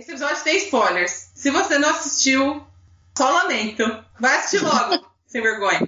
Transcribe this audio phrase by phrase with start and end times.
[0.00, 1.30] Esse episódio tem spoilers.
[1.34, 2.66] Se você não assistiu,
[3.14, 3.84] só lamento.
[4.18, 5.86] Vai assistir logo, sem vergonha.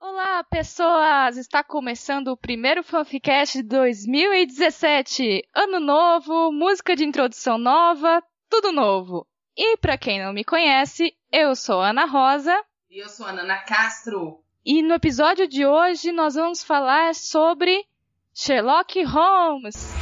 [0.00, 1.36] Olá, pessoas!
[1.36, 5.42] Está começando o primeiro Fanficast de 2017.
[5.52, 9.26] Ano novo, música de introdução nova, tudo novo.
[9.56, 12.56] E para quem não me conhece, eu sou Ana Rosa.
[12.92, 14.44] E eu sou a Nana Castro.
[14.62, 17.86] E no episódio de hoje nós vamos falar sobre
[18.34, 19.94] Sherlock Holmes.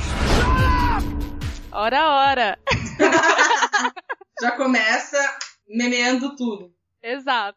[1.71, 2.59] Ora, ora!
[4.43, 5.17] Já começa
[5.69, 6.75] memeando tudo.
[7.01, 7.57] Exato.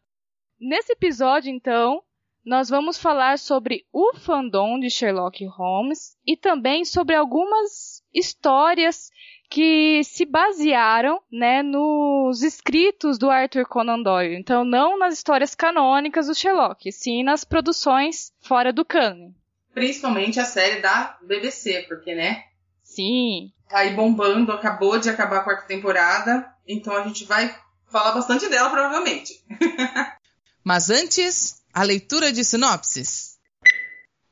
[0.60, 2.04] Nesse episódio, então,
[2.46, 9.10] nós vamos falar sobre o fandom de Sherlock Holmes e também sobre algumas histórias
[9.54, 14.36] que se basearam, né, nos escritos do Arthur Conan Doyle.
[14.36, 19.36] Então, não nas histórias canônicas do Sherlock, sim nas produções fora do cânone.
[19.72, 22.46] Principalmente a série da BBC, porque, né?
[22.82, 23.52] Sim.
[23.70, 27.56] Tá aí bombando, acabou de acabar a quarta temporada, então a gente vai
[27.92, 29.36] falar bastante dela, provavelmente.
[30.66, 33.38] Mas antes, a leitura de sinopses.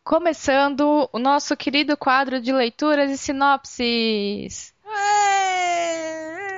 [0.04, 4.71] Começando o nosso querido quadro de leituras e sinopses.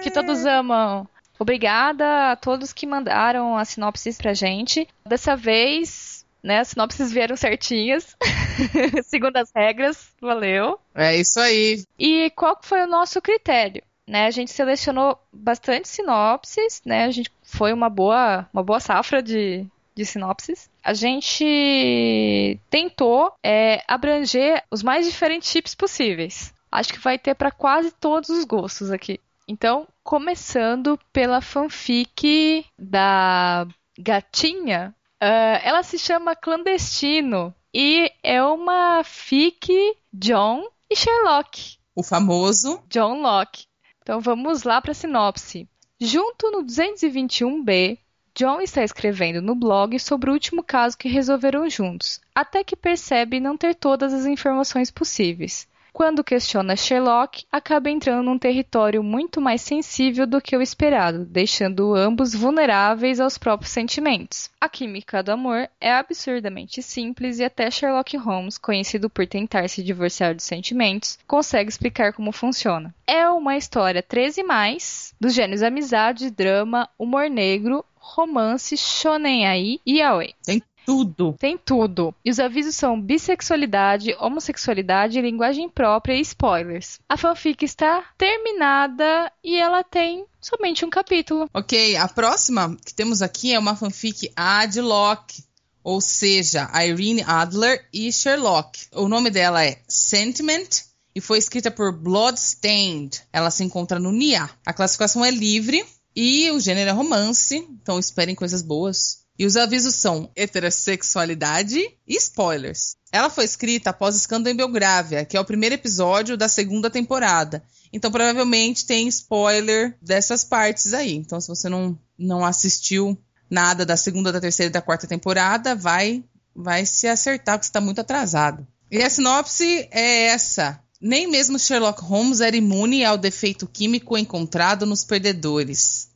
[0.03, 1.07] Que todos amam.
[1.39, 4.87] Obrigada a todos que mandaram as sinopses pra gente.
[5.05, 8.15] Dessa vez, né, as sinopses vieram certinhas.
[9.05, 10.77] Segundo as regras, valeu.
[10.93, 11.83] É isso aí.
[11.97, 13.81] E qual foi o nosso critério?
[14.05, 17.05] Né, a gente selecionou bastante sinopses, né?
[17.05, 19.65] A gente foi uma boa, uma boa safra de,
[19.95, 20.69] de sinopses.
[20.83, 26.53] A gente tentou é, abranger os mais diferentes chips possíveis.
[26.69, 29.21] Acho que vai ter para quase todos os gostos aqui.
[29.47, 39.71] Então, começando pela fanfic da gatinha, uh, ela se chama Clandestino e é uma fic
[40.11, 41.77] John e Sherlock.
[41.95, 43.65] O famoso John Locke.
[44.01, 45.67] Então vamos lá para a sinopse.
[45.99, 47.97] Junto no 221B,
[48.35, 53.39] John está escrevendo no blog sobre o último caso que resolveram juntos, até que percebe
[53.39, 55.67] não ter todas as informações possíveis.
[55.93, 61.93] Quando questiona Sherlock, acaba entrando num território muito mais sensível do que o esperado, deixando
[61.93, 64.49] ambos vulneráveis aos próprios sentimentos.
[64.59, 69.83] A química do amor é absurdamente simples e até Sherlock Holmes, conhecido por tentar se
[69.83, 72.93] divorciar dos sentimentos, consegue explicar como funciona.
[73.05, 79.99] É uma história 13 mais, dos gêneros amizade, drama, humor negro, romance, shonen ai e
[79.99, 80.33] yaoi.
[80.43, 81.35] Tem tudo.
[81.39, 82.13] Tem tudo.
[82.23, 86.99] E os avisos são bissexualidade, homossexualidade, linguagem própria e spoilers.
[87.07, 91.49] A fanfic está terminada e ela tem somente um capítulo.
[91.53, 95.43] Ok, a próxima que temos aqui é uma fanfic Adlock.
[95.83, 98.87] Ou seja, Irene Adler e Sherlock.
[98.93, 103.21] O nome dela é Sentiment e foi escrita por Bloodstained.
[103.33, 104.49] Ela se encontra no NIA.
[104.65, 109.22] A classificação é livre e o gênero é romance, então esperem coisas boas.
[109.37, 112.95] E os avisos são heterossexualidade e spoilers.
[113.11, 117.63] Ela foi escrita após Escândalo em Belgrávia, que é o primeiro episódio da segunda temporada.
[117.91, 121.13] Então, provavelmente tem spoiler dessas partes aí.
[121.13, 123.17] Então, se você não, não assistiu
[123.49, 126.23] nada da segunda, da terceira e da quarta temporada, vai,
[126.55, 128.67] vai se acertar, porque você está muito atrasado.
[128.89, 130.79] E a sinopse é essa.
[131.01, 136.12] Nem mesmo Sherlock Holmes era imune ao defeito químico encontrado nos perdedores.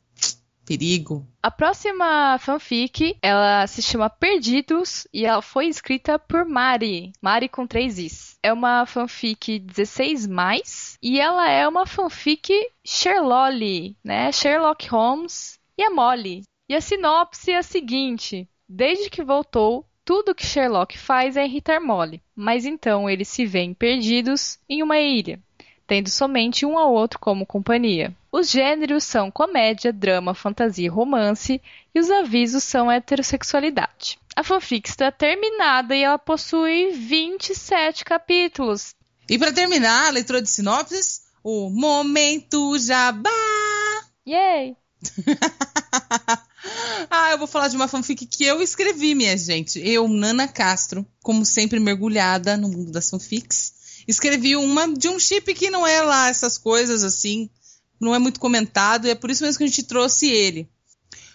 [0.68, 1.26] Perigo.
[1.42, 7.10] A próxima fanfic, ela se chama Perdidos e ela foi escrita por Mari.
[7.22, 8.36] Mari com três Is.
[8.42, 12.52] É uma fanfic 16 mais e ela é uma fanfic
[12.84, 14.30] Sherlock, né?
[14.30, 16.42] Sherlock Holmes e a Molly.
[16.68, 21.80] E a sinopse é a seguinte: desde que voltou, tudo que Sherlock faz é irritar
[21.80, 25.40] Molly, mas então eles se veem perdidos em uma ilha,
[25.88, 28.14] tendo somente um ao outro como companhia.
[28.30, 31.62] Os gêneros são comédia, drama, fantasia e romance,
[31.94, 34.18] e os avisos são heterossexualidade.
[34.36, 38.94] A fanfic está terminada e ela possui 27 capítulos.
[39.28, 43.30] E para terminar a leitura de sinopses, o Momento Jabá!
[44.28, 44.76] Yay!
[47.10, 49.80] ah, eu vou falar de uma fanfic que eu escrevi, minha gente.
[49.80, 53.77] Eu, Nana Castro, como sempre mergulhada no mundo das fanfics,
[54.08, 57.50] escrevi uma de um chip que não é lá essas coisas assim,
[58.00, 60.68] não é muito comentado, e é por isso mesmo que a gente trouxe ele.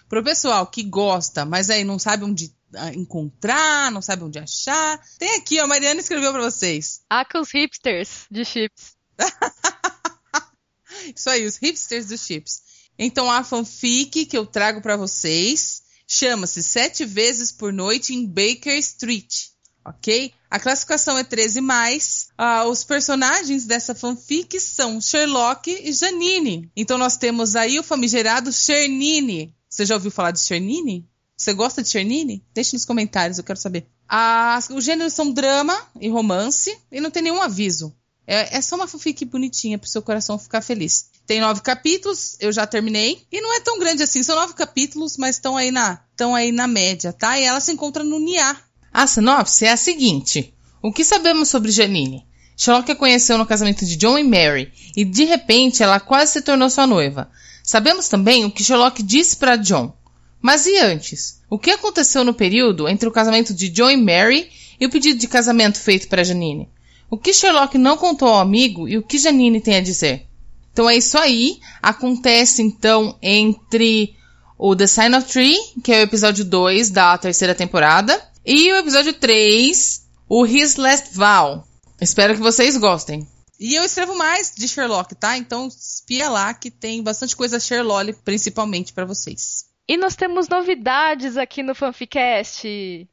[0.08, 2.54] Pro pessoal que gosta, mas aí não sabe onde
[2.94, 7.02] encontrar, não sabe onde achar, tem aqui, ó, a Mariana escreveu para vocês.
[7.08, 8.94] Ah, com os hipsters de chips.
[11.14, 12.62] isso aí, os hipsters dos chips.
[12.98, 18.76] Então a fanfic que eu trago para vocês chama-se Sete Vezes por Noite em Baker
[18.78, 19.53] Street,
[19.84, 20.32] ok?
[20.50, 21.60] A classificação é 13+.
[21.60, 22.28] Mais.
[22.38, 26.70] Ah, os personagens dessa fanfic são Sherlock e Janine.
[26.76, 29.54] Então nós temos aí o famigerado Chernini.
[29.68, 31.08] Você já ouviu falar de Chernini?
[31.36, 32.44] Você gosta de Chernini?
[32.54, 33.86] Deixe nos comentários, eu quero saber.
[34.08, 37.94] As, os gêneros são drama e romance e não tem nenhum aviso.
[38.26, 41.10] É, é só uma fanfic bonitinha pro seu coração ficar feliz.
[41.26, 43.26] Tem nove capítulos, eu já terminei.
[43.30, 46.52] E não é tão grande assim, são nove capítulos, mas estão aí na estão aí
[46.52, 47.38] na média, tá?
[47.38, 48.56] E ela se encontra no NIA.
[48.94, 52.24] A sinopse é a seguinte: O que sabemos sobre Janine?
[52.56, 56.42] Sherlock a conheceu no casamento de John e Mary, e de repente ela quase se
[56.42, 57.28] tornou sua noiva.
[57.64, 59.92] Sabemos também o que Sherlock disse para John.
[60.40, 61.40] Mas e antes?
[61.50, 64.48] O que aconteceu no período entre o casamento de John e Mary
[64.78, 66.68] e o pedido de casamento feito para Janine?
[67.10, 70.28] O que Sherlock não contou ao amigo e o que Janine tem a dizer?
[70.72, 71.58] Então é isso aí.
[71.82, 74.14] Acontece então entre
[74.56, 78.76] o The Sign of Tree, que é o episódio 2 da terceira temporada, e o
[78.76, 81.66] episódio 3, o His Last Vow.
[82.00, 83.26] Espero que vocês gostem.
[83.58, 85.38] E eu escrevo mais de Sherlock, tá?
[85.38, 89.64] Então espia lá que tem bastante coisa Sherlock, principalmente para vocês.
[89.86, 92.66] E nós temos novidades aqui no Fanficast.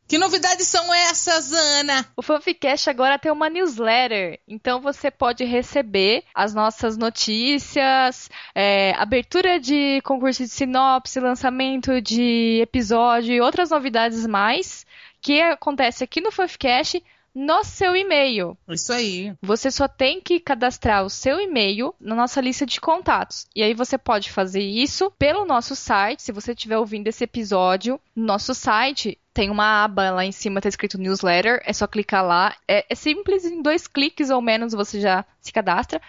[0.08, 2.06] Que novidades são essas, Ana?
[2.16, 9.60] O Fanficast agora tem uma newsletter, então você pode receber as nossas notícias, é, abertura
[9.60, 14.86] de concurso de sinopse, lançamento de episódio e outras novidades mais
[15.22, 17.04] que acontece aqui no Fanficast
[17.34, 18.58] no seu e-mail.
[18.68, 19.34] Isso aí.
[19.42, 23.48] Você só tem que cadastrar o seu e-mail na nossa lista de contatos.
[23.56, 26.22] E aí você pode fazer isso pelo nosso site.
[26.22, 30.60] Se você estiver ouvindo esse episódio, no nosso site tem uma aba lá em cima,
[30.60, 31.62] tá escrito newsletter.
[31.66, 32.56] É só clicar lá.
[32.68, 36.02] É, é simples, em dois cliques ou menos você já se cadastra.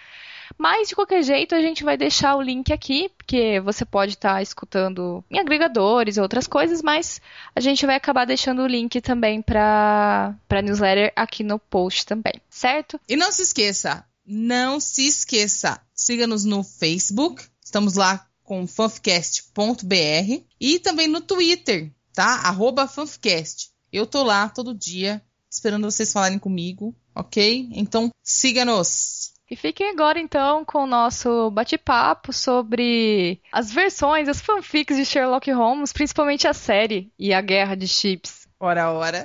[0.57, 4.35] Mas, de qualquer jeito, a gente vai deixar o link aqui, porque você pode estar
[4.35, 7.21] tá escutando em agregadores outras coisas, mas
[7.55, 12.33] a gente vai acabar deixando o link também para a newsletter aqui no post também,
[12.49, 12.99] certo?
[13.07, 20.79] E não se esqueça, não se esqueça, siga-nos no Facebook, estamos lá com fanficast.br e
[20.79, 22.41] também no Twitter, tá?
[22.43, 23.71] Arroba fanficast.
[23.91, 27.69] Eu tô lá todo dia esperando vocês falarem comigo, ok?
[27.73, 29.12] Então siga-nos.
[29.53, 35.51] E fiquem agora então com o nosso bate-papo sobre as versões, as fanfics de Sherlock
[35.51, 38.47] Holmes, principalmente a série e a guerra de chips.
[38.59, 39.23] Ora, ora.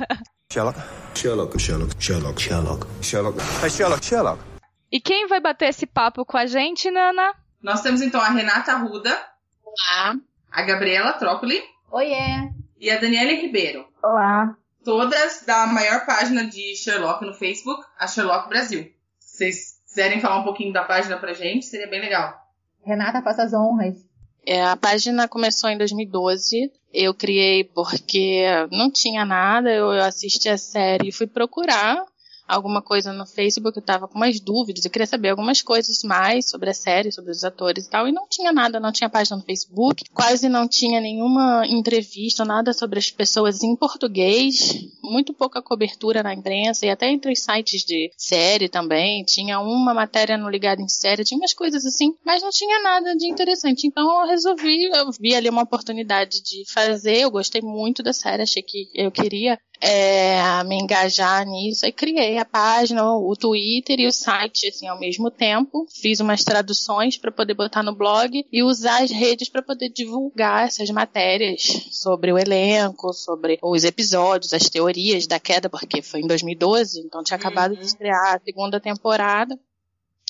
[0.50, 0.78] Sherlock.
[1.14, 3.38] Sherlock, Sherlock, Sherlock, Sherlock, Sherlock.
[3.70, 4.42] Sherlock, Sherlock.
[4.90, 7.34] E quem vai bater esse papo com a gente, Nana?
[7.62, 9.14] Nós temos então a Renata Arruda.
[9.62, 10.16] Olá.
[10.50, 11.62] A Gabriela Trócoli.
[11.90, 12.50] Oiê.
[12.80, 13.86] E a Daniela Ribeiro.
[14.02, 14.56] Olá.
[14.82, 18.95] Todas da maior página de Sherlock no Facebook, a Sherlock Brasil
[19.36, 22.34] vocês quiserem falar um pouquinho da página pra gente, seria bem legal.
[22.84, 23.96] Renata, faça as honras.
[24.46, 26.70] É, a página começou em 2012.
[26.92, 32.04] Eu criei porque não tinha nada, eu assisti a série e fui procurar
[32.46, 36.48] alguma coisa no Facebook, eu tava com umas dúvidas, eu queria saber algumas coisas mais
[36.48, 39.36] sobre a série, sobre os atores e tal, e não tinha nada, não tinha página
[39.36, 45.62] no Facebook, quase não tinha nenhuma entrevista, nada sobre as pessoas em português, muito pouca
[45.62, 50.48] cobertura na imprensa e até entre os sites de série também, tinha uma matéria no
[50.48, 54.28] Ligado em Série, tinha umas coisas assim, mas não tinha nada de interessante, então eu
[54.28, 58.88] resolvi, eu vi ali uma oportunidade de fazer, eu gostei muito da série, achei que
[58.94, 61.84] eu queria é, me engajar nisso.
[61.84, 65.86] Aí criei a página, o Twitter e o site assim ao mesmo tempo.
[65.90, 70.66] Fiz umas traduções para poder botar no blog e usar as redes para poder divulgar
[70.66, 76.26] essas matérias sobre o elenco, sobre os episódios, as teorias da queda, porque foi em
[76.26, 77.80] 2012, então tinha acabado uhum.
[77.80, 79.58] de estrear a segunda temporada.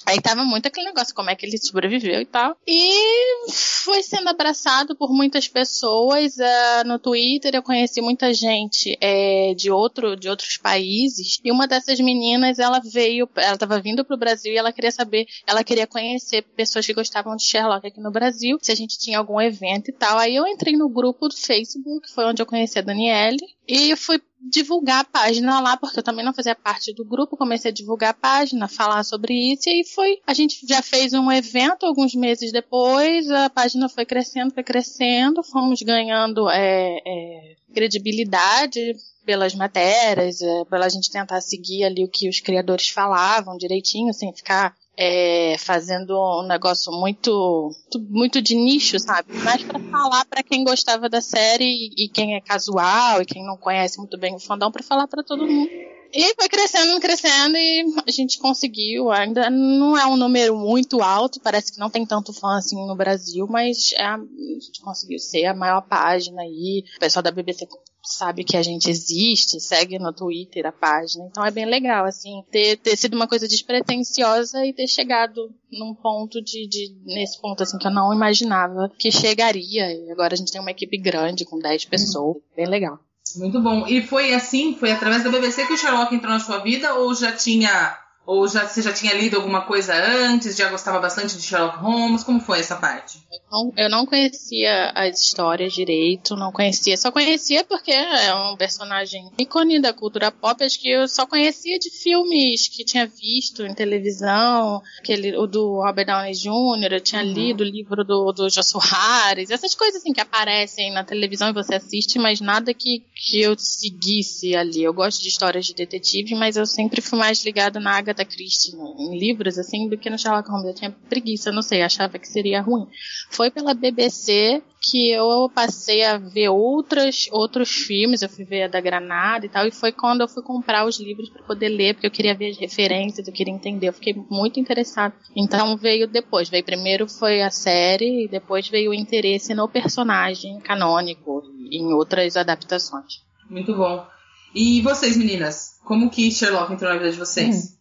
[0.07, 2.57] Aí tava muito aquele negócio, como é que ele sobreviveu e tal.
[2.65, 6.37] E foi sendo abraçado por muitas pessoas.
[6.37, 11.41] Uh, no Twitter eu conheci muita gente é, de, outro, de outros países.
[11.45, 15.27] E uma dessas meninas, ela veio, ela tava vindo pro Brasil e ela queria saber,
[15.45, 19.19] ela queria conhecer pessoas que gostavam de Sherlock aqui no Brasil, se a gente tinha
[19.19, 20.19] algum evento e tal.
[20.19, 23.45] Aí eu entrei no grupo do Facebook, foi onde eu conheci a Daniele.
[23.67, 27.71] E fui divulgar a página lá, porque eu também não fazia parte do grupo, comecei
[27.71, 31.31] a divulgar a página, falar sobre isso, e aí foi, a gente já fez um
[31.33, 38.95] evento alguns meses depois, a página foi crescendo, foi crescendo, fomos ganhando é, é, credibilidade
[39.25, 44.33] pelas matérias, é, pela gente tentar seguir ali o que os criadores falavam direitinho, sem
[44.33, 47.71] ficar é, fazendo um negócio muito,
[48.09, 49.29] muito de nicho, sabe?
[49.45, 53.57] Mas para falar para quem gostava da série e, quem é casual e quem não
[53.57, 55.71] conhece muito bem o fandom, para falar para todo mundo.
[56.17, 59.11] E foi crescendo, crescendo e a gente conseguiu.
[59.11, 62.97] Ainda não é um número muito alto, parece que não tem tanto fã assim no
[62.97, 66.85] Brasil, mas é, a gente conseguiu ser a maior página aí.
[66.97, 67.69] O pessoal da BBC
[68.03, 71.27] sabe que a gente existe, segue no Twitter a página.
[71.27, 75.95] Então é bem legal, assim, ter, ter sido uma coisa despretensiosa e ter chegado num
[75.95, 79.93] ponto de, de, nesse ponto, assim, que eu não imaginava que chegaria.
[79.93, 82.37] E agora a gente tem uma equipe grande, com 10 pessoas.
[82.57, 82.99] Bem legal.
[83.35, 83.87] Muito bom.
[83.87, 87.15] E foi assim, foi através da BBC que o Sherlock entrou na sua vida ou
[87.15, 90.57] já tinha ou já, você já tinha lido alguma coisa antes?
[90.57, 92.25] Já gostava bastante de Sherlock Holmes?
[92.25, 93.21] Como foi essa parte?
[93.31, 96.97] Eu não, eu não conhecia as histórias direito, não conhecia.
[96.97, 100.65] Só conhecia porque é um personagem ícone da cultura pop.
[100.65, 104.83] Acho que eu só conhecia de filmes que tinha visto em televisão.
[104.99, 107.33] Aquele, o do Robert Downey Jr., eu tinha uhum.
[107.33, 109.51] lido o livro do, do Joshua Harris.
[109.51, 113.57] Essas coisas assim que aparecem na televisão e você assiste, mas nada que, que eu
[113.57, 114.83] seguisse ali.
[114.83, 118.75] Eu gosto de histórias de detetive, mas eu sempre fui mais ligada na Agatha Christie
[118.75, 120.67] em livros, assim, do que no Sherlock Holmes.
[120.67, 122.87] Eu tinha preguiça, não sei, achava que seria ruim.
[123.31, 128.69] Foi pela BBC que eu passei a ver outras, outros filmes, eu fui ver a
[128.69, 131.95] da Granada e tal, e foi quando eu fui comprar os livros para poder ler,
[131.95, 135.15] porque eu queria ver as referências, eu queria entender, eu fiquei muito interessado.
[135.35, 140.61] Então veio depois, veio primeiro foi a série, e depois veio o interesse no personagem
[140.61, 143.25] canônico, em outras adaptações.
[143.51, 144.07] Muito bom.
[144.55, 145.79] E vocês, meninas?
[145.85, 147.57] Como que Sherlock entrou na vida de vocês?
[147.57, 147.76] Hum.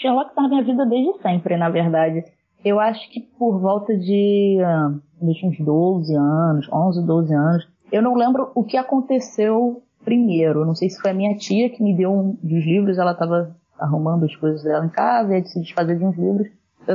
[0.00, 2.24] Sherlock tá na minha vida desde sempre, na verdade.
[2.64, 8.14] Eu acho que por volta de uh, uns 12 anos, 11, 12 anos, eu não
[8.14, 10.64] lembro o que aconteceu primeiro.
[10.64, 13.56] Não sei se foi a minha tia que me deu um dos livros, ela estava
[13.78, 16.48] arrumando as coisas dela em casa e se desfazer de uns livros.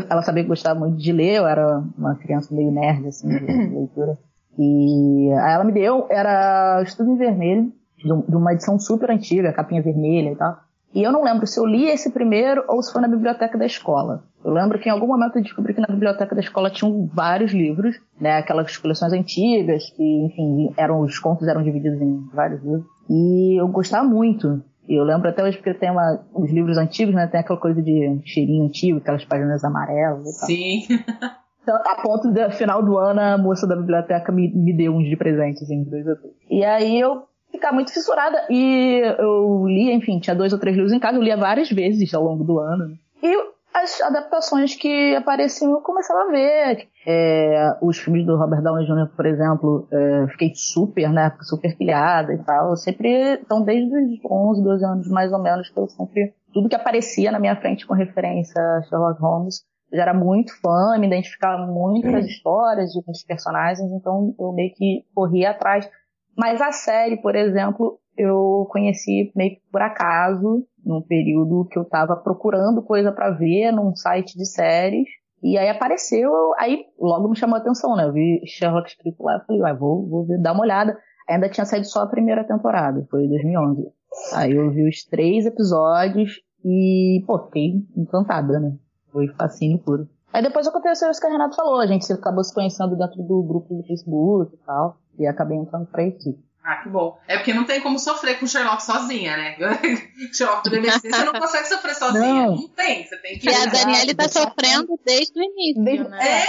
[0.10, 3.46] Ela sabia que gostava muito de ler, eu era uma criança meio nerd, assim, de
[3.76, 4.18] leitura.
[4.58, 9.82] E aí ela me deu, era Estudo em Vermelho, de uma edição super antiga, capinha
[9.82, 10.58] vermelha e tal.
[10.94, 13.66] E eu não lembro se eu li esse primeiro ou se foi na biblioteca da
[13.66, 14.24] escola.
[14.44, 17.54] Eu lembro que em algum momento eu descobri que na biblioteca da escola tinham vários
[17.54, 22.86] livros, né, aquelas coleções antigas que, enfim, eram os contos eram divididos em vários livros.
[23.10, 24.62] E eu gostava muito.
[24.90, 27.82] E eu lembro até hoje porque tem uma, os livros antigos, né, tem aquela coisa
[27.82, 30.48] de cheirinho antigo, aquelas páginas amarelas e tal.
[30.48, 30.82] Sim.
[31.64, 35.08] Então, a ponto de, final do ano, a moça da biblioteca me, me deu uns
[35.08, 36.34] de presente, assim, dois ou três.
[36.50, 37.22] E aí eu
[37.62, 38.48] ficar muito fissurada.
[38.50, 42.12] E eu li, enfim, tinha dois ou três livros em casa, eu lia várias vezes
[42.14, 42.98] ao longo do ano.
[43.22, 46.88] E as adaptações que apareciam eu começava a ver.
[47.08, 52.34] É, os filmes do Robert Downey Jr., por exemplo, é, fiquei super, né, super pilhada
[52.34, 52.72] e tal.
[52.72, 56.68] Eu sempre, então desde os 11, 12 anos mais ou menos, que eu sempre, tudo
[56.68, 60.98] que aparecia na minha frente com referência a Sherlock Holmes, eu já era muito fã,
[60.98, 65.52] me identificava muito com as histórias e com os personagens, então eu meio que corria
[65.52, 65.90] atrás
[66.38, 71.86] mas a série, por exemplo, eu conheci meio que por acaso, num período que eu
[71.86, 75.08] tava procurando coisa para ver num site de séries.
[75.44, 78.06] E aí apareceu, aí logo me chamou a atenção, né?
[78.06, 80.96] Eu vi Sherlock escrito lá, eu falei, ah, vou, vou ver, dar uma olhada.
[81.28, 83.88] Ainda tinha saído só a primeira temporada, foi em 2011.
[84.34, 88.76] Aí eu vi os três episódios e, pô, fiquei encantada, né?
[89.12, 90.08] Foi fascínio puro.
[90.32, 93.44] Aí depois aconteceu isso que a Renata falou, a gente acabou se conhecendo dentro do
[93.44, 95.01] grupo do Facebook e tal.
[95.20, 96.40] E acabei entrando pra equipe.
[96.64, 97.18] Ah, que bom.
[97.28, 99.56] É porque não tem como sofrer com Sherlock sozinha, né?
[100.32, 102.24] Sherlock do BBC, você não consegue sofrer sozinha.
[102.24, 103.50] Não, não tem, você tem que...
[103.50, 106.20] E a Daniela tá sofrendo desde o início, desde, né?
[106.22, 106.46] É,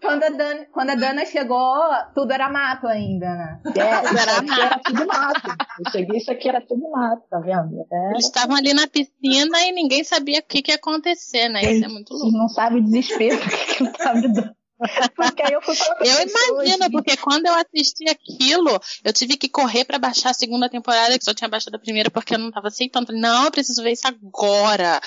[0.00, 1.76] quando, a Dana, quando a Dana chegou,
[2.14, 3.60] tudo era mato ainda, né?
[3.76, 4.60] É, tudo era mato.
[4.60, 5.48] Era tudo mato.
[5.84, 7.84] Eu cheguei, isso aqui era tudo mato, tá vendo?
[7.92, 8.10] É.
[8.12, 11.62] Eles estavam ali na piscina e ninguém sabia o que, que ia acontecer, né?
[11.62, 12.30] Isso é muito louco.
[12.30, 14.57] Não sabe o desespero que, que tá me dando.
[15.16, 19.84] Porque aí eu fui Eu imagino, porque quando eu assisti aquilo, eu tive que correr
[19.84, 22.68] para baixar a segunda temporada, que só tinha baixado a primeira porque eu não tava
[22.68, 23.12] aceitando.
[23.12, 25.00] Não, eu preciso ver isso agora.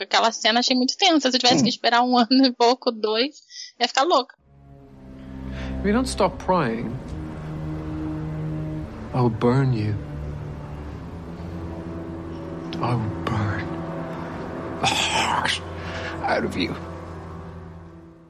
[0.00, 1.30] Aquela cena achei muito tensa.
[1.30, 3.36] Se eu tivesse que esperar um ano e pouco, dois,
[3.78, 4.36] ia ficar louca.
[5.78, 6.90] If you don't stop crying,
[9.14, 9.94] I'll burn you.
[12.82, 13.64] I will burn
[14.80, 15.62] the heart
[16.26, 16.74] out of you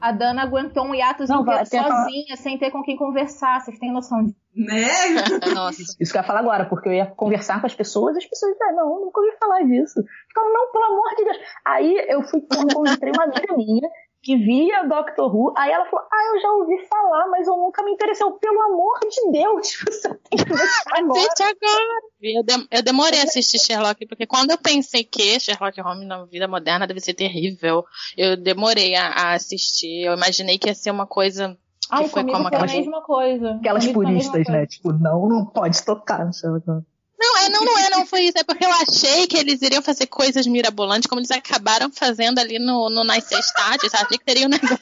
[0.05, 2.37] a Dana aguentou um hiato não, inteiro sozinha, falar...
[2.37, 3.59] sem ter com quem conversar.
[3.59, 4.37] Vocês têm noção disso?
[4.55, 4.85] Né?
[5.55, 5.81] Nossa.
[5.81, 8.25] Isso que eu ia falar agora, porque eu ia conversar com as pessoas e as
[8.27, 10.03] pessoas diziam, não, nunca ouvi falar disso.
[10.27, 11.37] Ficavam, não, pelo amor de Deus.
[11.65, 13.89] Aí eu fui, encontrei uma amiga minha
[14.25, 17.83] que via Doctor Who, aí ela falou, ah, eu já ouvi falar, mas eu nunca
[17.83, 18.25] me interessei.
[18.41, 21.21] Pelo amor de Deus, você tem que ver agora.
[21.21, 22.01] Assiste agora.
[22.19, 26.25] Eu, de, eu demorei a assistir Sherlock, porque quando eu pensei que Sherlock Holmes na
[26.25, 27.85] vida moderna deve ser terrível,
[28.17, 30.07] eu demorei a, a assistir.
[30.07, 33.51] Eu imaginei que ia ser uma coisa que Ai, foi como aquelas, a mesma coisa.
[33.51, 34.65] Aquelas puristas, né?
[34.65, 36.94] Tipo, não, não pode tocar no Sherlock Holmes.
[37.17, 38.37] Não, é, não, não é, não foi isso.
[38.37, 42.59] É porque eu achei que eles iriam fazer coisas mirabolantes, como eles acabaram fazendo ali
[42.59, 43.93] no, no Nas Sextades.
[43.93, 44.77] Achei que seria um negócio.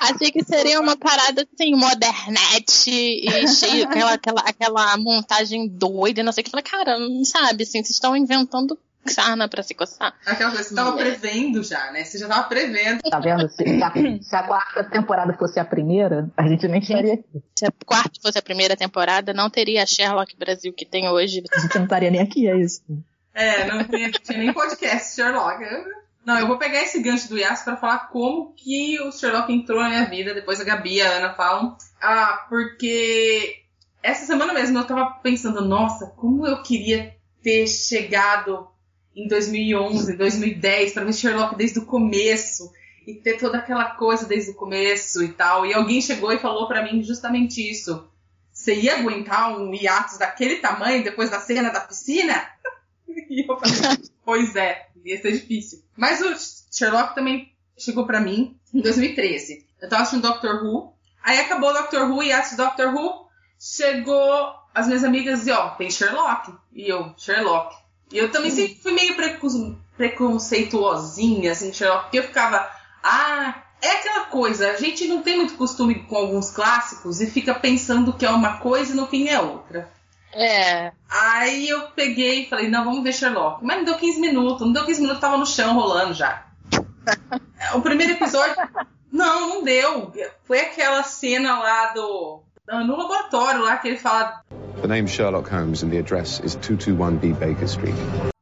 [0.00, 6.32] Achei que seria uma parada assim, modernete e cheio, aquela, aquela, aquela montagem doida, não
[6.32, 6.48] sei o que.
[6.48, 10.14] Eu falei, cara, sabe, assim, vocês estão inventando sarna pra se coçar.
[10.26, 11.04] Aquela coisa, você tava É.
[11.04, 12.04] prevendo já, né?
[12.04, 13.00] Você já tava prevendo.
[13.02, 13.48] Tá vendo?
[13.48, 17.42] Se, se a, se a quarta temporada fosse a primeira, a gente nem estaria aqui.
[17.54, 21.42] Se a quarta fosse a primeira temporada, não teria a Sherlock Brasil que tem hoje.
[21.52, 22.82] A gente não estaria nem aqui, é isso.
[23.34, 25.62] É, não tinha, tinha nem podcast Sherlock.
[26.24, 29.80] Não, eu vou pegar esse gancho do Yas pra falar como que o Sherlock entrou
[29.80, 30.34] na minha vida.
[30.34, 31.76] Depois a Gabi e a Ana falam.
[32.02, 33.62] Ah, porque
[34.02, 38.66] essa semana mesmo eu tava pensando, nossa, como eu queria ter chegado
[39.16, 42.70] em 2011, 2010 pra ver Sherlock desde o começo
[43.06, 45.64] e ter toda aquela coisa desde o começo e tal.
[45.64, 48.06] E alguém chegou e falou pra mim justamente isso.
[48.52, 52.34] Você ia aguentar um hiatus daquele tamanho depois da cena da piscina?
[53.28, 55.82] E eu falei, pois é, ia ser difícil.
[55.96, 56.34] Mas o
[56.70, 59.66] Sherlock também chegou pra mim em 2013.
[59.80, 60.92] Eu tava assistindo Doctor Who,
[61.22, 63.26] aí acabou Doctor Who do Doctor Who
[63.58, 66.52] chegou as minhas amigas e ó, tem Sherlock.
[66.72, 67.74] E eu, Sherlock.
[68.12, 69.14] E eu também sempre fui meio
[69.96, 72.70] preconceituosinha, assim, Sherlock, porque eu ficava,
[73.02, 77.54] ah, é aquela coisa, a gente não tem muito costume com alguns clássicos e fica
[77.54, 79.90] pensando que é uma coisa e no fim é outra.
[80.32, 80.92] É.
[81.08, 83.64] Aí eu peguei e falei, não, vamos ver Sherlock.
[83.64, 86.46] Mas não deu 15 minutos, não deu 15 minutos, tava no chão rolando já.
[87.74, 88.54] o primeiro episódio.
[89.10, 90.12] Não, não deu.
[90.44, 92.42] Foi aquela cena lá do.
[92.68, 94.42] No laboratório lá que ele fala.
[94.80, 97.94] The name's Sherlock Holmes and the address is 221B Baker Street.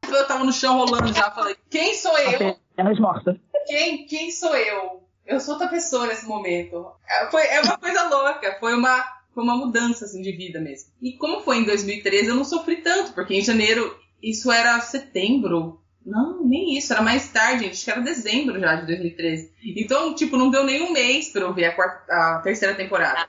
[0.09, 1.31] Eu tava no chão rolando já.
[1.31, 2.57] Falei, quem sou eu?
[2.73, 3.38] Apenas morta.
[3.66, 5.02] Quem, quem sou eu?
[5.26, 6.87] Eu sou outra pessoa nesse momento.
[7.07, 8.57] É, foi, é uma coisa louca.
[8.59, 9.04] Foi uma,
[9.35, 10.90] foi uma mudança assim, de vida mesmo.
[11.02, 15.81] E como foi em 2013, eu não sofri tanto, porque em janeiro, isso era setembro.
[16.04, 19.52] Não, nem isso, era mais tarde, acho que era dezembro já de 2013.
[19.76, 23.26] Então, tipo, não deu nem um mês pra eu ver a, quarta, a terceira temporada.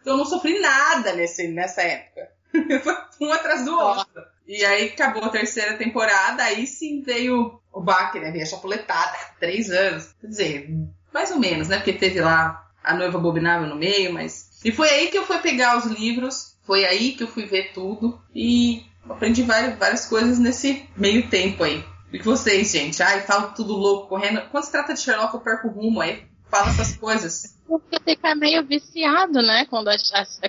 [0.00, 2.28] Então eu não sofri nada nesse, nessa época.
[2.82, 4.22] Foi um atrás do outro.
[4.46, 8.30] E aí acabou a terceira temporada, aí sim veio o baque, né?
[8.30, 10.14] Veio a chapuletada, três anos.
[10.20, 10.70] Quer dizer,
[11.12, 11.76] mais ou menos, né?
[11.76, 14.50] Porque teve lá a noiva abominável no meio, mas.
[14.64, 17.72] E foi aí que eu fui pegar os livros, foi aí que eu fui ver
[17.72, 21.84] tudo e aprendi várias, várias coisas nesse meio tempo aí.
[22.12, 23.02] E vocês, gente?
[23.02, 24.42] Ai, falo tudo louco, correndo.
[24.50, 26.24] Quando se trata de Sherlock, eu perco o rumo aí.
[26.50, 27.54] Fala essas coisas.
[27.66, 29.64] Porque fica meio viciado, né?
[29.66, 29.88] Quando,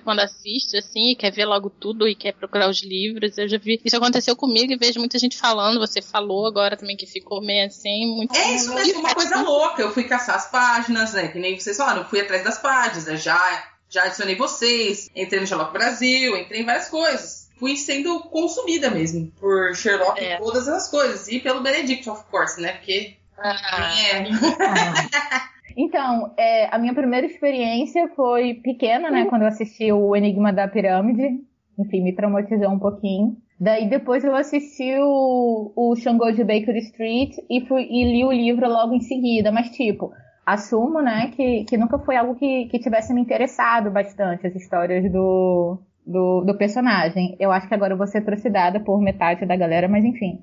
[0.03, 3.37] quando assiste, assim, e quer ver logo tudo e quer procurar os livros.
[3.37, 3.79] Eu já vi.
[3.85, 5.79] Isso aconteceu comigo e vejo muita gente falando.
[5.79, 8.15] Você falou agora também que ficou meio assim.
[8.15, 9.83] Muito É isso mesmo, uma coisa louca.
[9.83, 11.27] Eu fui caçar as páginas, né?
[11.27, 13.17] Que nem vocês falaram, eu fui atrás das páginas, né?
[13.17, 17.47] Já, já adicionei vocês, entrei no Sherlock Brasil, entrei em várias coisas.
[17.59, 20.33] Fui sendo consumida mesmo por Sherlock É.
[20.33, 21.27] e todas as coisas.
[21.27, 22.73] E pelo Benedict, of course, né?
[22.73, 23.17] Porque.
[23.37, 24.25] Ah, É.
[25.75, 29.25] Então, é, a minha primeira experiência foi pequena, né?
[29.25, 31.39] Quando eu assisti o Enigma da Pirâmide.
[31.79, 33.37] Enfim, me traumatizou um pouquinho.
[33.59, 38.31] Daí depois eu assisti o, o Xangô de Baker Street e, fui, e li o
[38.31, 39.51] livro logo em seguida.
[39.51, 40.11] Mas, tipo,
[40.45, 45.09] assumo, né, que, que nunca foi algo que, que tivesse me interessado bastante, as histórias
[45.11, 47.35] do, do, do personagem.
[47.39, 50.39] Eu acho que agora eu vou ser trucidada por metade da galera, mas enfim.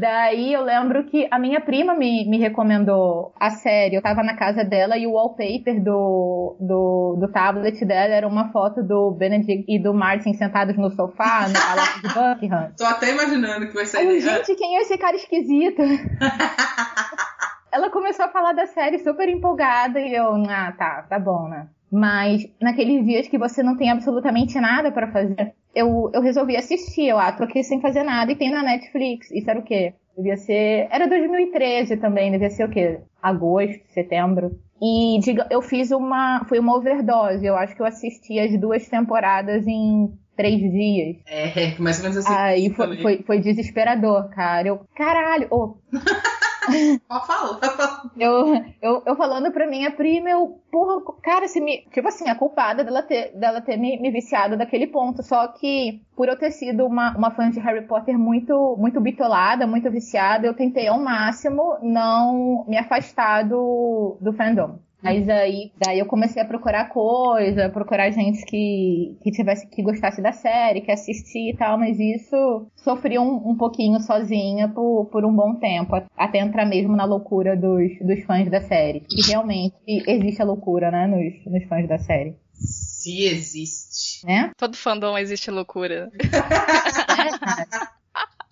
[0.00, 3.96] Daí eu lembro que a minha prima me, me recomendou a série.
[3.96, 8.50] Eu tava na casa dela e o wallpaper do, do, do tablet dela era uma
[8.50, 12.72] foto do Benedict e do Martin sentados no sofá, no Palácio de Buckingham.
[12.78, 14.08] Tô até imaginando que vai sair.
[14.08, 15.82] Aí, eu, gente, quem é esse cara esquisito?
[17.72, 21.66] Ela começou a falar da série super empolgada e eu, ah, tá, tá bom, né?
[21.90, 27.06] Mas naqueles dias que você não tem absolutamente nada pra fazer, eu, eu resolvi assistir.
[27.06, 29.30] Eu, ah, tô aqui sem fazer nada e tem na Netflix.
[29.30, 29.94] Isso era o quê?
[30.16, 30.88] Devia ser.
[30.90, 33.00] Era 2013 também, devia ser o quê?
[33.22, 34.58] Agosto, setembro.
[34.80, 36.44] E diga, eu fiz uma.
[36.48, 37.44] Foi uma overdose.
[37.44, 41.16] Eu acho que eu assisti as duas temporadas em três dias.
[41.26, 42.34] É, mais ou menos assim.
[42.34, 44.68] Aí foi, foi, foi desesperador, cara.
[44.68, 45.76] Eu, caralho, ô,
[48.16, 51.86] Eu, eu, eu falando pra minha prima, eu, porra, cara, se me.
[51.92, 55.22] Tipo assim, a culpada dela ter, dela ter me, me viciado daquele ponto.
[55.22, 59.66] Só que, por eu ter sido uma, uma fã de Harry Potter muito, muito bitolada,
[59.66, 64.78] muito viciada, eu tentei ao máximo não me afastar do, do fandom.
[65.04, 70.22] Mas aí, daí eu comecei a procurar coisa, procurar gente que, que tivesse, que gostasse
[70.22, 75.24] da série, que assistia e tal, mas isso sofri um, um pouquinho sozinha por, por
[75.24, 79.04] um bom tempo, até entrar mesmo na loucura dos, dos fãs da série.
[79.10, 82.36] E realmente existe a loucura, né, nos, nos fãs da série.
[82.54, 84.24] Se existe.
[84.26, 84.50] né?
[84.56, 86.10] Todo fandom existe loucura.
[86.18, 87.94] É.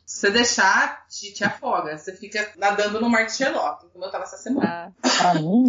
[0.04, 1.96] Se você deixar, te, te afoga.
[1.96, 4.92] Você fica nadando no mar de Sherlock, como eu tava essa semana.
[5.02, 5.66] Ah, Pra mim,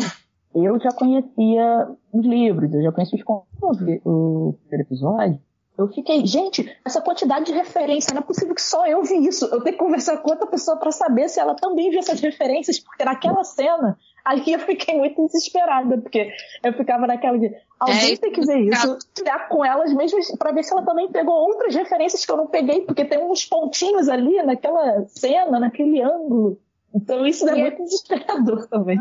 [0.55, 5.39] eu já conhecia os livros, eu já conhecia os contos, o primeiro episódio.
[5.75, 9.45] Eu fiquei, gente, essa quantidade de referência, não é possível que só eu vi isso.
[9.45, 12.77] Eu tenho que conversar com outra pessoa pra saber se ela também viu essas referências,
[12.79, 16.29] porque naquela cena, aí eu fiquei muito desesperada, porque
[16.63, 20.51] eu ficava naquela de, alguém É, tem que ver isso, tirar com elas mesmo pra
[20.51, 24.07] ver se ela também pegou outras referências que eu não peguei, porque tem uns pontinhos
[24.09, 26.59] ali naquela cena, naquele ângulo.
[26.93, 28.99] Então isso é E- muito desesperador também.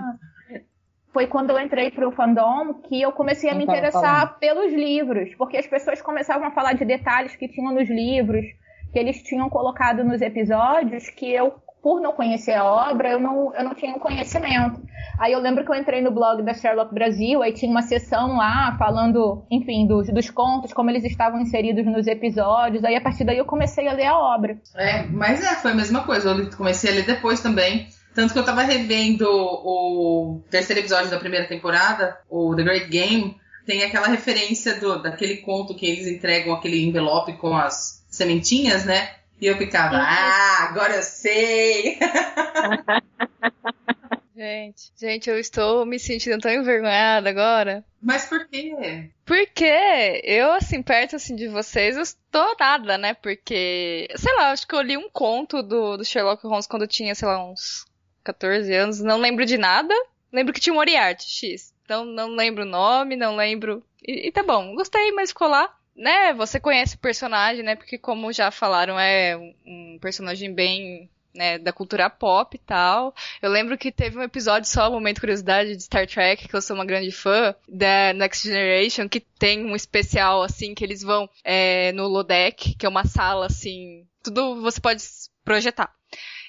[1.13, 5.59] Foi quando eu entrei pro fandom que eu comecei a me interessar pelos livros, porque
[5.59, 8.45] as pessoas começavam a falar de detalhes que tinham nos livros,
[8.93, 13.55] que eles tinham colocado nos episódios, que eu, por não conhecer a obra, eu não,
[13.55, 14.81] eu não tinha um conhecimento.
[15.19, 18.39] Aí eu lembro que eu entrei no blog da Sherlock Brasil, aí tinha uma sessão
[18.39, 23.25] lá falando, enfim, dos, dos contos, como eles estavam inseridos nos episódios, aí a partir
[23.25, 24.59] daí eu comecei a ler a obra.
[24.75, 26.31] É, mas é, foi a mesma coisa.
[26.31, 27.87] Eu comecei a ler depois também.
[28.15, 33.41] Tanto que eu tava revendo o terceiro episódio da primeira temporada, o The Great Game,
[33.65, 39.15] tem aquela referência do, daquele conto que eles entregam aquele envelope com as sementinhas, né?
[39.41, 41.99] E eu ficava, ah, agora eu sei!
[44.37, 47.85] gente, gente, eu estou me sentindo tão envergonhada agora.
[48.01, 49.11] Mas por quê?
[49.25, 53.15] Porque eu, assim, perto assim, de vocês, eu estou nada, né?
[53.15, 56.89] Porque, sei lá, acho que eu li um conto do, do Sherlock Holmes quando eu
[56.89, 57.87] tinha, sei lá, uns
[58.23, 59.01] 14 anos.
[59.01, 59.95] Não lembro de nada.
[60.33, 61.73] Lembro que tinha um Moriarty X.
[61.85, 63.83] Então não lembro o nome, não lembro.
[64.03, 65.73] E, e tá bom, gostei, mas ficou lá.
[65.95, 67.77] Né, você conhece o personagem, né?
[67.77, 73.15] Porque como já falaram, é um, personagem bem, né, da cultura pop e tal.
[73.43, 76.75] Eu lembro que teve um episódio só, momento curiosidade de Star Trek, que eu sou
[76.75, 81.93] uma grande fã, da Next Generation, que tem um especial, assim, que eles vão é,
[81.93, 85.03] no Lodeck, que é uma sala, assim, tudo você pode
[85.45, 85.93] projetar.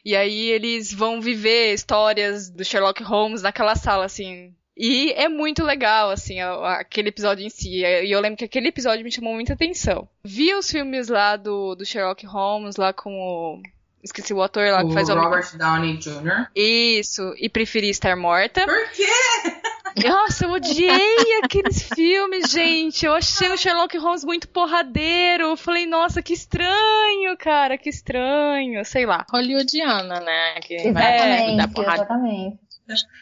[0.06, 4.54] E aí eles vão viver histórias do Sherlock Holmes naquela sala, assim.
[4.76, 7.84] E é muito legal, assim, aquele episódio em si.
[7.84, 10.08] E eu lembro que aquele episódio me chamou muita atenção.
[10.24, 13.62] Vi os filmes lá do, do Sherlock Holmes, lá com o.
[14.04, 15.16] Esqueci o ator lá que o faz o.
[15.16, 16.50] Robert Downey Jr.
[16.56, 18.66] Isso, e preferi estar morta.
[18.66, 19.53] Por quê?
[20.02, 23.06] Nossa, eu odiei aqueles filmes, gente.
[23.06, 25.44] Eu achei o Sherlock Holmes muito porradeiro.
[25.46, 28.84] Eu falei, nossa, que estranho, cara, que estranho.
[28.86, 29.26] Sei lá.
[29.32, 30.56] Hollywoodiana, né?
[30.62, 31.96] Que vai Exatamente, dar porrada.
[32.04, 32.60] exatamente.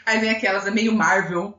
[0.05, 1.57] Aí vem aquelas, é meio Marvel.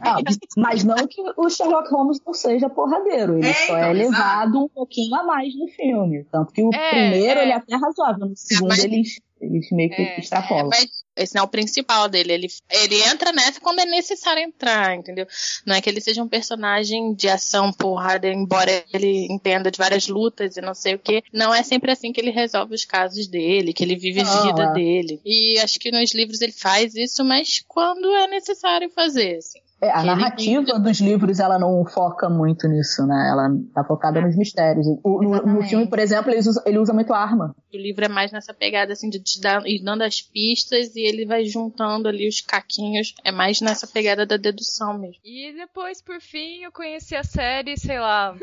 [0.00, 0.18] Ah,
[0.56, 4.10] mas não que o Sherlock Holmes não seja porradeiro, ele É, só então, é exato.
[4.12, 6.24] levado um pouquinho a mais no filme.
[6.30, 7.42] Tanto que o É, primeiro é.
[7.42, 10.68] ele é até razoável, no segundo mas- eles, eles meio que É, extrapolam.
[10.68, 12.32] Mas esse não é o principal dele.
[12.32, 15.26] Ele, ele entra nessa quando é necessário entrar, entendeu?
[15.66, 20.08] Não é que ele seja um personagem de ação porrada, embora ele entenda de várias
[20.08, 21.22] lutas e não sei o que.
[21.32, 24.62] Não é sempre assim que ele resolve os casos dele, que ele vive a vida
[24.62, 24.72] é.
[24.72, 25.20] dele.
[25.24, 29.60] E acho que nos livros ele faz isso, mas quando é necessário fazer, assim.
[29.80, 33.28] É, a narrativa dos livros ela não foca muito nisso, né?
[33.30, 34.84] Ela tá focada nos mistérios.
[35.04, 37.54] O- no, no filme, por exemplo, ele usa, ele usa muito arma.
[37.72, 41.00] O livro é mais nessa pegada assim de te dar, ir dando as pistas e
[41.00, 43.14] ele vai juntando ali os caquinhos.
[43.24, 45.20] É mais nessa pegada da dedução mesmo.
[45.24, 48.34] E depois, por fim, eu conheci a série, sei lá.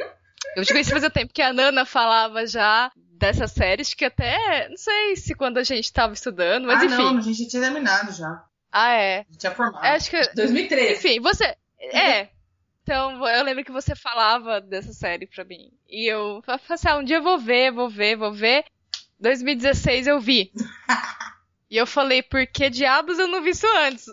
[0.55, 4.69] Eu já conheci fazia tempo que a Nana falava já dessa série, acho que até.
[4.69, 6.95] Não sei se quando a gente tava estudando, mas ah, enfim.
[6.95, 8.41] não, a gente tinha terminado já.
[8.77, 9.19] Ah, é.
[9.19, 9.85] A gente tinha formado.
[9.85, 10.21] É, Acho que.
[10.35, 10.93] 2013.
[10.93, 11.55] Enfim, você.
[11.93, 12.29] É.
[12.81, 15.71] Então, eu lembro que você falava dessa série pra mim.
[15.87, 18.63] E eu falei assim, ah, um dia eu vou ver, vou ver, vou ver.
[19.19, 20.51] 2016 eu vi.
[21.69, 24.05] E eu falei, por que diabos eu não vi isso antes?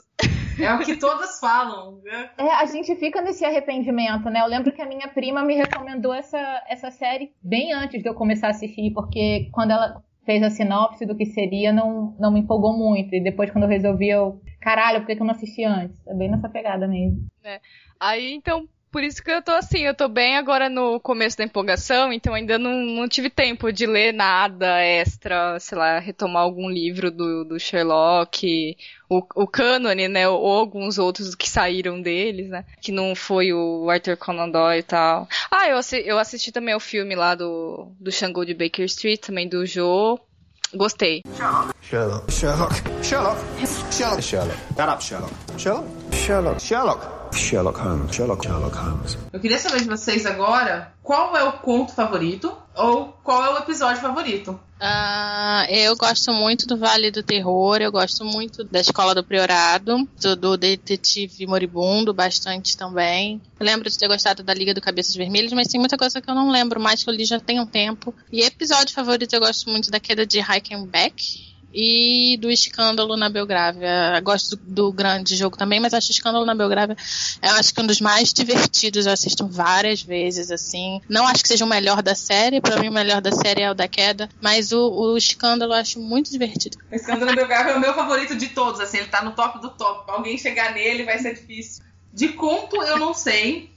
[0.59, 2.01] É o que todas falam.
[2.03, 2.31] né?
[2.39, 4.41] É, a gente fica nesse arrependimento, né?
[4.41, 8.15] Eu lembro que a minha prima me recomendou essa, essa série bem antes de eu
[8.15, 12.41] começar a assistir, porque quando ela fez a sinopse do que seria, não, não me
[12.41, 13.15] empolgou muito.
[13.15, 14.41] E depois, quando eu resolvi, eu.
[14.63, 16.01] Caralho, por que, eu não assisti antes?
[16.07, 17.27] É bem nessa pegada mesmo.
[17.99, 21.43] Aí, então, por isso que eu tô assim, eu tô bem agora no começo da
[21.45, 26.71] empolgação, então ainda não, não tive tempo de ler nada extra, sei lá, retomar algum
[26.71, 28.77] livro do, do Sherlock,
[29.09, 33.91] o, o cânone, né, ou, alguns outros que saíram deles, né, que não foi o
[33.91, 35.27] Arthur Conan Doyle e tal.
[35.51, 39.49] Ah, eu, eu assisti também o filme lá do, do Xangô de Baker Street, também
[39.49, 40.19] do Joe,
[40.77, 41.23] gostei.
[41.37, 42.31] Sherlock.
[42.31, 42.31] Sherlock.
[42.31, 42.73] Sherlock.
[43.03, 44.23] Sherlock.
[44.23, 44.57] Sherlock.
[44.77, 45.33] Shut up, Sherlock.
[45.57, 45.85] Sherlock.
[46.13, 46.61] Sherlock.
[46.61, 47.22] Sherlock.
[47.37, 48.15] Sherlock Holmes.
[48.15, 49.19] Sherlock, Sherlock Holmes.
[49.33, 53.59] Eu queria saber de vocês agora qual é o conto favorito ou qual é o
[53.59, 54.59] episódio favorito.
[54.81, 60.09] Ah, eu gosto muito do Vale do Terror, eu gosto muito da Escola do Priorado,
[60.21, 63.41] do, do Detetive Moribundo, bastante também.
[63.61, 66.29] Eu lembro de ter gostado da Liga do Cabeças Vermelhas, mas tem muita coisa que
[66.29, 68.13] eu não lembro mais, que eu li já tem um tempo.
[68.33, 74.21] E episódio favorito eu gosto muito da queda de Reichenbeck, e do escândalo na Belgrávia.
[74.21, 76.97] Gosto do, do, grande jogo também, mas acho o escândalo na Belgrávia,
[77.43, 79.07] eu acho que um dos mais divertidos.
[79.07, 81.01] Eu assisto várias vezes, assim.
[81.09, 83.71] Não acho que seja o melhor da série, para mim o melhor da série é
[83.71, 86.79] o da queda, mas o, o escândalo eu acho muito divertido.
[86.91, 89.61] O escândalo na Belgrávia é o meu favorito de todos, assim, ele tá no top
[89.61, 90.05] do top.
[90.05, 91.83] Pra alguém chegar nele vai ser difícil.
[92.13, 93.71] De conto eu não sei,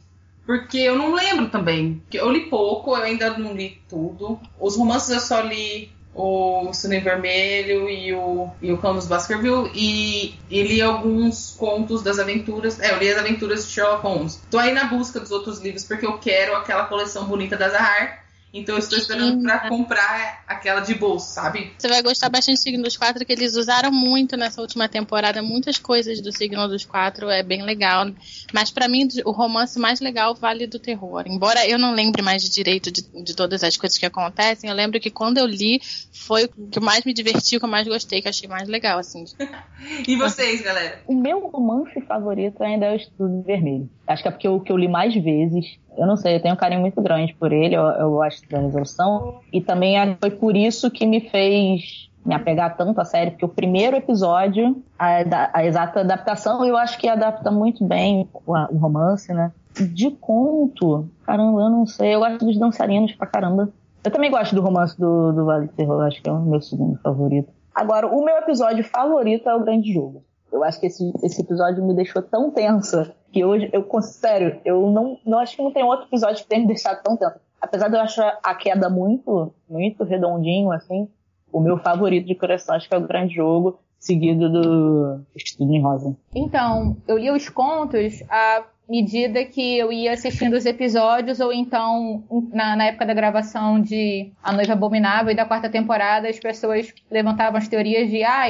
[0.45, 2.03] porque eu não lembro também.
[2.13, 4.39] Eu li pouco, eu ainda não li tudo.
[4.59, 10.33] Os romances eu só li o Cine Vermelho e o, e o Camus Baskerville e,
[10.49, 12.79] e li alguns contos das aventuras.
[12.79, 14.41] É, eu li as aventuras de Sherlock Holmes.
[14.49, 18.24] Tô aí na busca dos outros livros porque eu quero aquela coleção bonita da Zahar.
[18.55, 21.73] Então eu estou esperando para comprar aquela de bolso, sabe?
[21.77, 25.43] Você vai gostar bastante do Signo dos Quatro, que eles usaram muito nessa última temporada,
[25.43, 28.09] muitas coisas do Signo dos Quatro, é bem legal.
[28.53, 31.25] Mas para mim, o romance mais legal vale do terror.
[31.27, 34.75] Embora eu não lembre mais de direito de, de todas as coisas que acontecem, eu
[34.75, 35.81] lembro que quando eu li,
[36.13, 38.69] foi o que mais me divertiu, o que eu mais gostei, que eu achei mais
[38.69, 39.25] legal, assim.
[40.07, 41.01] e vocês, galera?
[41.05, 43.89] O meu romance favorito ainda é o Estudo Vermelho.
[44.07, 45.79] Acho que é porque o que eu li mais vezes.
[45.97, 48.59] Eu não sei, eu tenho um carinho muito grande por ele, eu, eu gosto da
[48.59, 49.39] resolução.
[49.51, 53.49] E também foi por isso que me fez me apegar tanto à série, porque o
[53.49, 55.19] primeiro episódio, a,
[55.53, 59.51] a exata adaptação, eu acho que adapta muito bem o, o romance, né?
[59.93, 63.69] De conto, caramba, eu não sei, eu gosto dos dançarinos pra caramba.
[64.03, 66.61] Eu também gosto do romance do, do Vale do Terror, acho que é o meu
[66.61, 67.49] segundo favorito.
[67.73, 70.23] Agora, o meu episódio favorito é o Grande Jogo.
[70.55, 74.89] Eu acho que esse, esse episódio me deixou tão tensa que hoje, eu, sério, eu
[74.89, 77.41] não, não acho que não tem outro episódio que tenha me deixado tão tensa.
[77.61, 81.09] Apesar de eu achar a queda muito, muito redondinho, assim,
[81.51, 85.81] o meu favorito de coração acho que é o Grande Jogo, seguido do Estudo em
[85.81, 86.15] Rosa.
[86.33, 92.23] Então, eu li os contos à medida que eu ia assistindo os episódios, ou então,
[92.53, 96.93] na, na, época da gravação de A Noiva Abominável e da quarta temporada, as pessoas
[97.09, 98.45] levantavam as teorias de, ah,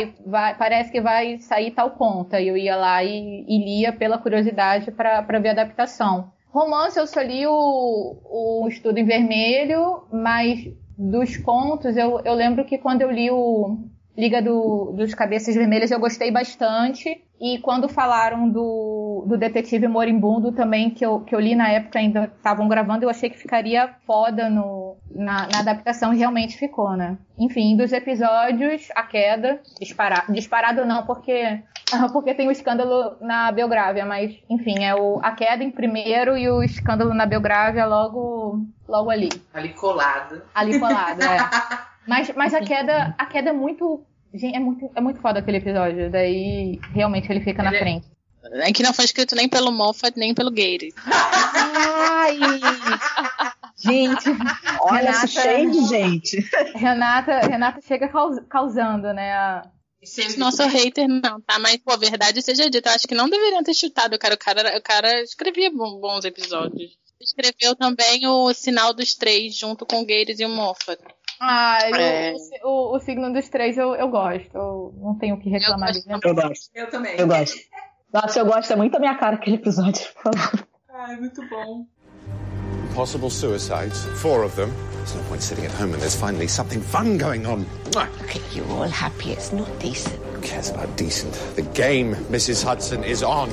[0.57, 2.39] parece que vai sair tal conta.
[2.39, 6.31] E eu ia lá e, e lia pela curiosidade para ver a adaptação.
[6.49, 10.65] Romance, eu só li o, o Estudo em Vermelho, mas
[10.97, 13.77] dos contos, eu, eu lembro que quando eu li o
[14.17, 17.21] Liga do, dos Cabeças Vermelhas eu gostei bastante.
[17.39, 21.99] E quando falaram do, do Detetive Moribundo também, que eu, que eu li na época
[21.99, 26.95] ainda estavam gravando, eu achei que ficaria foda no, na, na adaptação e realmente ficou,
[26.95, 27.17] né?
[27.37, 31.61] Enfim, dos episódios, a queda, disparado, disparado não, porque,
[32.13, 36.49] porque tem o escândalo na Belgrávia, mas enfim, é o, a queda em primeiro e
[36.49, 39.29] o escândalo na Belgrávia logo, logo ali.
[39.53, 40.41] Ali colado.
[40.53, 41.37] Ali colado, é.
[42.07, 44.03] Mas, mas a queda, a queda é muito.
[44.33, 46.11] Gente, é muito, é muito foda aquele episódio.
[46.11, 47.79] Daí realmente ele fica ele na é...
[47.79, 48.15] frente.
[48.53, 50.93] É que não foi escrito nem pelo Moffat, nem pelo Gate.
[51.07, 52.37] Ai!
[53.75, 54.29] gente,
[54.81, 56.49] olha Renata, cheio de gente.
[56.75, 59.33] Renata, Renata chega caus, causando, né?
[59.33, 59.67] A...
[60.37, 61.57] Não sou hater, não, tá?
[61.57, 64.35] Mas, pô, verdade seja dita, eu acho que não deveriam ter chutado o cara.
[64.35, 66.91] O cara, o cara escrevia bons episódios.
[67.19, 71.01] Escreveu também o Sinal dos Três, junto com o Gates e o Moffat.
[71.39, 72.33] Ah, é...
[72.63, 74.55] o, o, o, signo dos três eu, eu gosto.
[74.55, 76.05] Eu não tenho o que reclamar dele.
[76.23, 76.69] Eu gosto.
[76.73, 77.15] Eu também.
[77.17, 77.57] Eu gosto.
[78.13, 78.71] Nossa, eu gosto.
[78.71, 80.05] É muito a minha cara aquele episódio.
[80.97, 81.85] Ah, muito bom.
[82.95, 84.71] Possible suicides, four of them.
[84.93, 87.65] There's no point sitting at home when there's finally something fun going on.
[87.93, 89.31] Look at you all happy.
[89.31, 90.15] It's not decent.
[90.33, 91.33] Who cares about decent?
[91.55, 92.63] The game, Mrs.
[92.63, 93.49] Hudson, is on.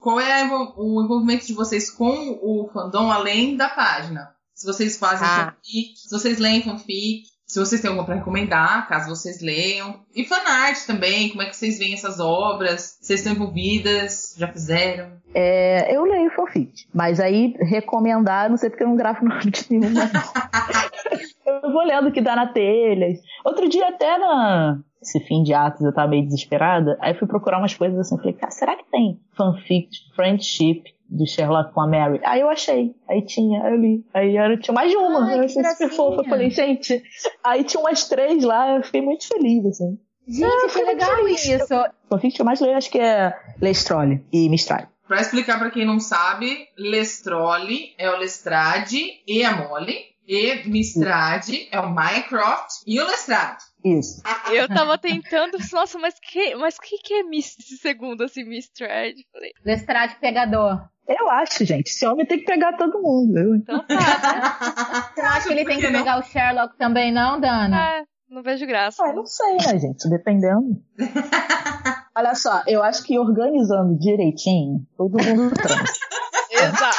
[0.00, 0.44] Qual é
[0.76, 4.35] o envolvimento de vocês com o fandom além da página?
[4.66, 5.52] Se vocês fazem ah.
[5.52, 10.00] fanfic, se vocês leem fanfic, se vocês têm alguma para recomendar, caso vocês leiam.
[10.14, 12.98] E fanart também, como é que vocês veem essas obras?
[13.00, 14.34] Vocês estão envolvidas?
[14.36, 15.12] Já fizeram?
[15.32, 19.66] É, eu leio fanfic, mas aí recomendar, não sei porque eu não gravo nome de
[19.70, 20.10] nenhuma.
[21.46, 23.06] eu vou lendo o que dá na telha.
[23.44, 27.58] Outro dia até na esse fim de atos eu tava meio desesperada, aí fui procurar
[27.58, 32.20] umas coisas assim, falei, cara, será que tem fanfic friendship de Sherlock com a Mary.
[32.24, 32.94] Aí eu achei.
[33.08, 34.04] Aí tinha, aí eu li.
[34.12, 35.26] Aí era, tinha mais de uma.
[35.26, 36.20] Ai, eu achei super fofa.
[36.22, 37.02] Eu falei, gente.
[37.44, 39.98] Aí tinha umas três lá, eu fiquei muito feliz, assim.
[40.28, 41.74] Gente, ah, que legal isso.
[42.10, 44.88] O que eu mais leio, acho que é Lestrole e Mistral.
[45.06, 50.16] Pra explicar pra quem não sabe, Lestrole é o Lestrade e a Molly.
[50.26, 53.62] E Mistrade é o Mycroft e o Lestrade.
[53.84, 54.20] Isso.
[54.50, 59.14] Eu tava tentando, nossa, mas que, mas que que é Miss, esse segundo, assim, Mistrad?
[59.32, 60.88] Falei, Lestrade pegador.
[61.08, 61.88] Eu acho, gente.
[61.88, 63.32] Esse homem tem que pegar todo mundo.
[63.34, 63.54] viu?
[63.54, 63.96] então tá,
[65.14, 67.68] Você não acha que ele tem que pegar o Sherlock também, não, Dana?
[67.68, 68.04] né?
[68.28, 69.04] Não vejo graça.
[69.04, 70.08] Ah, não sei, né, gente?
[70.10, 70.82] Dependendo.
[72.16, 75.92] Olha só, eu acho que organizando direitinho, todo mundo transa.
[76.50, 76.96] Exato.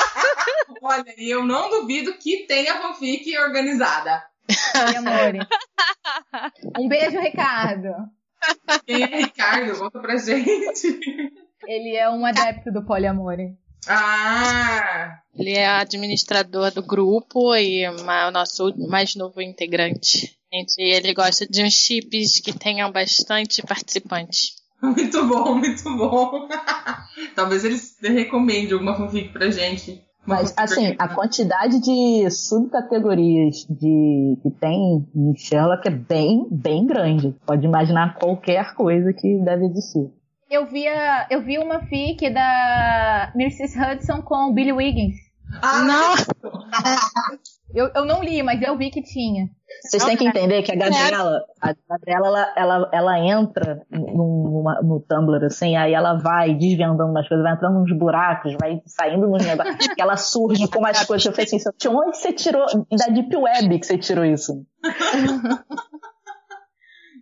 [0.81, 4.23] Olha, e eu não duvido que tenha fanfic organizada.
[4.47, 5.39] E amore.
[6.79, 7.89] Um beijo, Ricardo.
[8.85, 9.77] Quem é Ricardo?
[9.79, 10.99] Conta pra gente.
[11.65, 13.57] Ele é um adepto do poliamore.
[13.87, 15.19] Ah!
[15.35, 20.35] Ele é administrador do grupo e o nosso mais novo integrante.
[20.51, 24.55] Gente, ele gosta de uns chips que tenham bastante participantes.
[24.81, 26.47] Muito bom, muito bom.
[27.35, 30.03] Talvez eles recomendem alguma fanfic pra gente.
[30.23, 37.33] Mas, assim, a quantidade de subcategorias de, que tem em Sherlock é bem, bem grande.
[37.45, 40.11] Pode imaginar qualquer coisa que deve existir.
[40.49, 43.77] Eu via, eu vi uma fic da Mrs.
[43.79, 45.15] Hudson com o Billy Wiggins.
[45.61, 46.13] Ah, Não!
[47.73, 49.49] Eu, eu não li, mas eu vi que tinha.
[49.83, 54.81] Vocês têm que entender que a Gabriela, a Gabriela, ela, ela, ela entra num- numa-
[54.81, 59.27] no Tumblr, assim, aí ela vai desvendando umas coisas, vai entrando nos buracos, vai saindo
[59.27, 61.25] nos negócios, e ela surge com umas coisas.
[61.25, 62.65] Eu falei assim, de onde você tirou?
[62.89, 64.65] Da Deep Web que você tirou isso?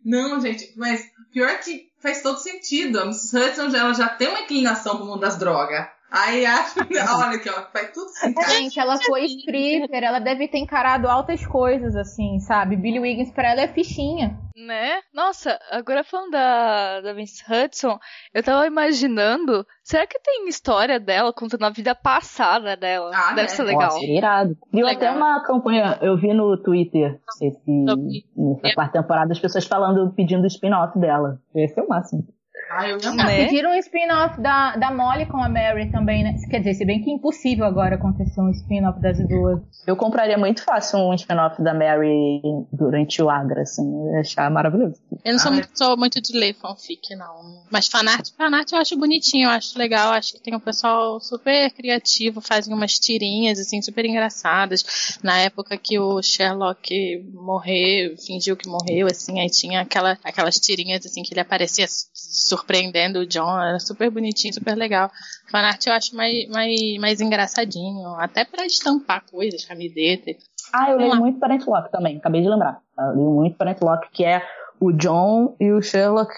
[0.06, 3.00] Não, gente, mas pior que faz todo sentido.
[3.00, 3.36] A Mrs.
[3.36, 5.88] Hudson ela já tem uma inclinação pro mundo das drogas.
[6.12, 6.80] Aí acho.
[6.80, 8.52] Olha aqui, ó, faz tudo encaixa.
[8.52, 12.76] Gente, ela foi stripper, ela deve ter encarado altas coisas, assim, sabe?
[12.76, 14.40] Billy Wiggins pra ela é fichinha.
[14.56, 15.02] Né?
[15.14, 18.00] Nossa, agora falando da, da Miss Hudson,
[18.34, 23.12] eu tava imaginando, será que tem história dela contando a vida passada dela?
[23.14, 23.48] Ah, Deve né?
[23.50, 23.92] ser legal.
[23.92, 24.58] Nossa, irado.
[24.72, 25.10] Viu Legal.
[25.10, 30.48] até uma campanha, eu vi no Twitter, esse, nessa quarta temporada, as pessoas falando, pedindo
[30.48, 31.42] spin-off dela.
[31.54, 32.26] Esse é o máximo.
[32.70, 33.28] Ah, eu amar.
[33.28, 33.46] Né?
[33.46, 36.34] Pediram um spin-off da, da Molly com a Mary também, né?
[36.50, 39.60] Quer dizer, se bem que é impossível agora acontecer um spin-off das duas.
[39.86, 42.42] Eu compraria muito fácil um spin-off da Mary
[42.74, 43.84] durante o Agra, assim.
[44.08, 44.96] Eu ia achar maravilhoso.
[45.24, 47.64] Eu não sou, Ah, muito, sou muito de ler fanfic, não.
[47.72, 50.12] Mas fanart, fanart eu acho bonitinho, eu acho legal.
[50.14, 55.20] Acho que tem um pessoal super criativo, fazem umas tirinhas, assim, super engraçadas.
[55.22, 61.06] Na época que o Sherlock morreu, fingiu que morreu, assim, aí tinha aquela, aquelas tirinhas,
[61.06, 63.60] assim, que ele aparecia su- surpreendendo o John.
[63.62, 65.10] Era super bonitinho, super legal.
[65.52, 68.16] Fanart eu acho mais, mais, mais engraçadinho.
[68.16, 70.32] Até pra estampar coisas, camiseta.
[70.74, 71.16] Ah, eu leio lá.
[71.16, 72.80] muito Parent Lock também, acabei de lembrar.
[72.98, 74.42] Eu leio muito Parent Lock, que é
[74.80, 76.34] o John e o Sherlock.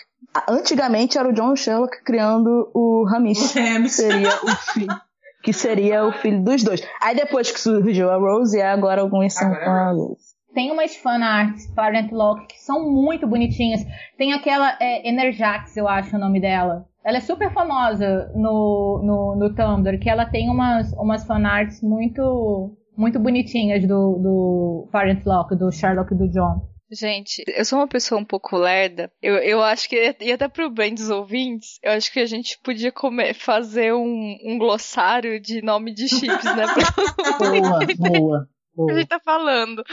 [0.48, 3.92] Antigamente era o John e o Sherlock criando o Hamish, O que Hamish.
[3.94, 5.02] seria o filho.
[5.44, 6.82] Que seria o filho dos dois.
[7.02, 10.36] Aí depois que surgiu a Rose, e agora alguns são é com a Rose.
[10.54, 13.82] Tem umas fanarts, Parent Lock, que são muito bonitinhas.
[14.18, 16.86] Tem aquela é, Enerjax, eu acho o nome dela.
[17.06, 22.76] Ela é super famosa no, no, no Tumblr, que ela tem umas, umas fanarts muito,
[22.98, 26.68] muito bonitinhas do, do Parent Lock, do Sherlock e do John.
[26.90, 29.12] Gente, eu sou uma pessoa um pouco lerda.
[29.22, 32.58] Eu, eu acho que, e até pro bem dos ouvintes, eu acho que a gente
[32.64, 36.64] podia come- fazer um, um glossário de nome de chips, né?
[37.38, 38.48] Pra Boa,
[38.78, 39.84] boa, que a gente tá falando.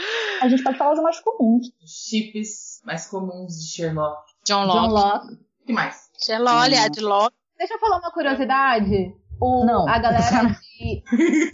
[0.41, 1.67] A gente pode falar os mais comuns.
[1.85, 4.23] Chips mais comuns de Sherlock.
[4.45, 4.93] John John Locke.
[4.93, 5.33] Locke.
[5.33, 6.09] O que mais?
[6.23, 7.35] Sherlock, Ed Locke.
[7.57, 9.13] Deixa eu falar uma curiosidade.
[9.41, 9.87] O, Não.
[9.89, 11.03] A galera de.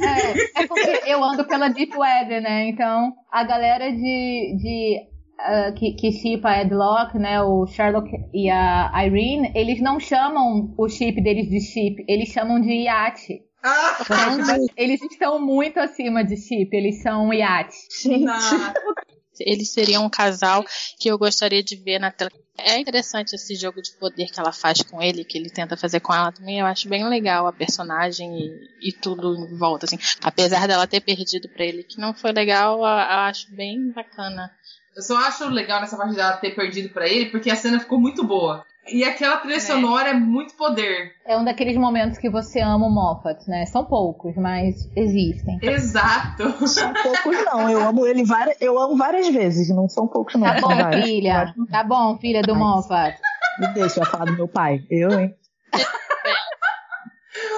[0.03, 2.69] É, é porque eu ando pela Deep Web, né?
[2.69, 4.57] Então, a galera de.
[4.57, 7.41] de ah, que, que chipa a Edlock, né?
[7.41, 12.59] O Sherlock e a Irene, eles não chamam o chip deles de chip, eles chamam
[12.59, 13.41] de iate.
[13.63, 13.97] Ah!
[14.75, 17.75] Eles estão muito acima de chip, eles são iate.
[18.01, 18.25] Gente.
[19.39, 20.63] Eles seriam um casal
[20.99, 22.31] que eu gostaria de ver na tela.
[22.57, 25.99] É interessante esse jogo de poder que ela faz com ele, que ele tenta fazer
[25.99, 26.59] com ela também.
[26.59, 29.97] Eu acho bem legal a personagem e, e tudo em volta, assim.
[30.23, 34.51] Apesar dela ter perdido pra ele, que não foi legal, eu, eu acho bem bacana.
[34.95, 37.99] Eu só acho legal nessa parte dela ter perdido pra ele, porque a cena ficou
[37.99, 38.65] muito boa.
[38.91, 41.11] E aquela trilha sonora é muito poder.
[41.25, 43.65] É um daqueles momentos que você ama o Moffat, né?
[43.65, 45.57] São poucos, mas existem.
[45.61, 46.67] Exato.
[46.67, 47.69] são poucos não.
[47.69, 49.69] Eu amo ele várias, eu amo várias vezes.
[49.69, 50.41] Não são poucos não.
[50.47, 51.05] Tá bom, vários.
[51.05, 51.53] filha.
[51.71, 53.17] Tá bom, filha do Mas- Moffat.
[53.59, 54.79] Me deixa eu falar do meu pai.
[54.89, 55.35] Eu, hein?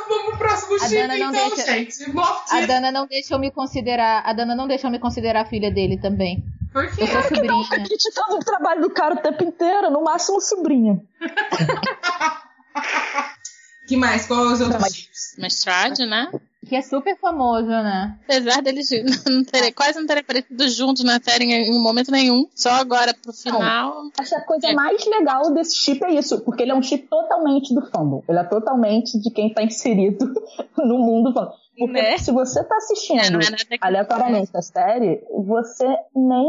[0.08, 2.14] Vamos pro próximo A chip, Dana não então, deixa- gente.
[2.14, 2.52] Moft.
[2.54, 4.22] A Dana não deixa eu me considerar.
[4.26, 6.44] A Dana não deixa eu me considerar filha dele também.
[6.74, 7.04] Por quê?
[7.04, 7.86] Eu sou sobrinha.
[7.86, 11.00] Criticando o trabalho do cara o tempo inteiro, no máximo sobrinha.
[13.88, 14.26] que mais?
[14.26, 15.36] Qual é os outros Mas- chips?
[15.38, 16.32] Lestrade, né?
[16.68, 18.18] Que é super famoso, né?
[18.24, 18.90] Apesar deles
[19.28, 23.34] não terem, quase não terem aparecido juntos na série em, momento nenhum, só agora pro
[23.34, 24.04] final.
[24.18, 27.06] Acho que a coisa mais legal desse chip é isso, porque ele é um chip
[27.08, 28.24] totalmente do fandom.
[28.30, 30.34] Ele é totalmente de quem tá inserido
[30.78, 31.52] no mundo fandom.
[31.78, 32.18] Porque Né?
[32.18, 36.46] se você tá assistindo É, é aleatoriamente a série, você nem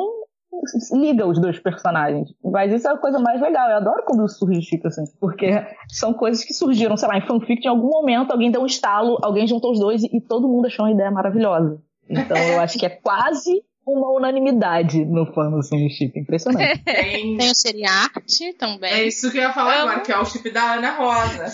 [0.93, 2.29] liga os dois personagens.
[2.45, 3.69] Mas isso é a coisa mais legal.
[3.71, 5.03] Eu adoro quando surge chip assim.
[5.21, 5.51] Porque
[5.89, 9.19] são coisas que surgiram, sei lá, em fanfic, em algum momento alguém deu um estalo,
[9.23, 11.81] alguém juntou os dois e, todo mundo achou uma ideia maravilhosa.
[12.09, 16.19] Então eu acho que é quase uma unanimidade no fã, assim, o chip.
[16.19, 16.79] Impressionante.
[16.85, 18.93] Tem- Tem o Seriarte também.
[18.93, 19.89] É isso que eu ia falar Amo.
[19.89, 21.47] agora, que é o chip da Ana Rosa.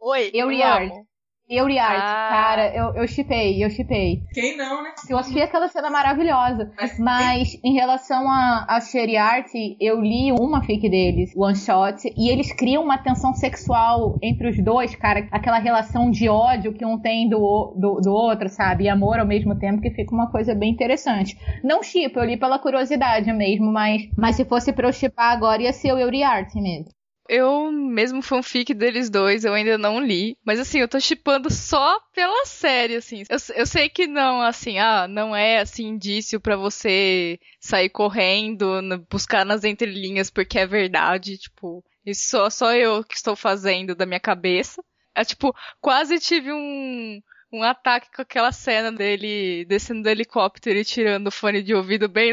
[0.00, 0.90] Oi, Eu eu e Art.
[0.92, 1.06] amo.
[1.52, 2.28] Eu e Art, Ah.
[2.30, 4.22] cara, eu, chipei, eu chipei.
[4.32, 4.92] Quem não, né?
[5.08, 6.70] Eu achei aquela cena maravilhosa.
[6.80, 9.48] Mas- Mas em relação a, a Sherry Art,
[9.80, 14.62] eu li uma fic deles, One Shot, e eles criam uma tensão sexual entre os
[14.62, 15.26] dois, cara.
[15.32, 18.84] Aquela relação de ódio que um tem do, o- do, do outro, sabe?
[18.84, 21.36] E amor ao mesmo tempo, que fica uma coisa bem interessante.
[21.64, 25.62] Não chip, eu li pela curiosidade mesmo, mas, mas se fosse pra eu chipar agora,
[25.62, 26.92] ia ser o Yuri Art mesmo.
[27.32, 30.36] Eu, mesmo fanfic deles dois, eu ainda não li.
[30.44, 33.22] Mas assim, eu tô chipando só pela série, assim.
[33.28, 38.66] Eu, eu sei que não, assim, ah, não é, assim, indício pra você sair correndo,
[39.08, 41.84] buscar nas entrelinhas porque é verdade, tipo...
[42.04, 44.82] Isso só, só eu que estou fazendo da minha cabeça.
[45.14, 47.22] É tipo, quase tive um...
[47.52, 52.08] Um ataque com aquela cena dele descendo do helicóptero e tirando o fone de ouvido
[52.08, 52.32] bem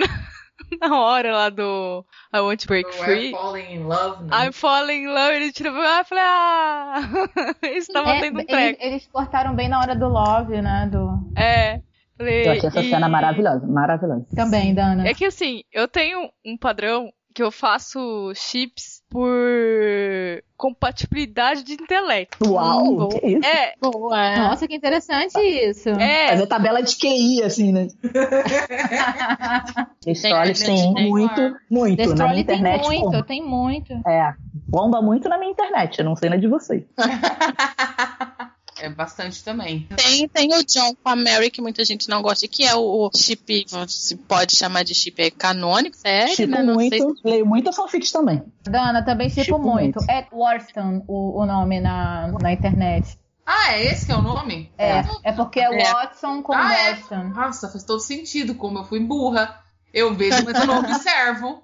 [0.81, 3.29] na hora lá do I Want to Break Free.
[3.29, 4.29] I'm Falling in Love, né?
[4.47, 5.73] I'm falling in love, ele tirou.
[5.81, 7.01] Ah, eu falei, ah!
[7.77, 8.83] Isso tava É, tendo um eles, treco.
[8.83, 10.89] eles cortaram bem na hora do Love, né?
[10.91, 11.09] Do...
[11.35, 11.81] É.
[12.17, 14.25] Falei, Eu achei essa e- cena maravilhosa, maravilhosa.
[14.35, 15.07] Também, Dana.
[15.07, 19.31] É que assim, eu tenho um padrão que eu faço chips por
[20.57, 22.51] compatibilidade de intelecto.
[22.51, 23.45] Uau, Hum, que isso?
[23.47, 24.37] É, Boa.
[24.37, 25.89] Nossa, que interessante isso.
[25.89, 26.29] é.
[26.29, 27.87] Fazer tabela de QI, assim, né?
[30.21, 31.07] Trolls tem tem.
[31.09, 31.97] muito, muito.
[31.97, 33.23] Na minha Trolley tem internet, muito, bomba.
[33.23, 33.93] tem muito.
[34.07, 34.33] É,
[34.67, 35.99] bomba muito na minha internet.
[35.99, 36.83] Eu não sei na de vocês.
[38.79, 39.87] É bastante também.
[39.95, 43.07] Tem, tem o John com a Mary, que muita gente não gosta, que é o,
[43.07, 46.63] o chip, se pode chamar de chip é canônico, sério, Tipo né?
[46.63, 48.43] Não sei muito, leio muita fanfics também.
[48.63, 49.99] Dana, também tipo, Tipo muito.
[49.99, 50.11] muito.
[50.11, 53.17] É Warston o, o nome na, na internet.
[53.45, 54.69] Ah, é esse que é o nome?
[54.77, 55.93] É, é porque é É.
[55.93, 56.95] Watson com Ah, é?
[56.95, 57.23] Boston.
[57.29, 59.63] Nossa, faz todo sentido, como eu fui burra.
[59.97, 61.63] Eu vejo, mas eu não observo.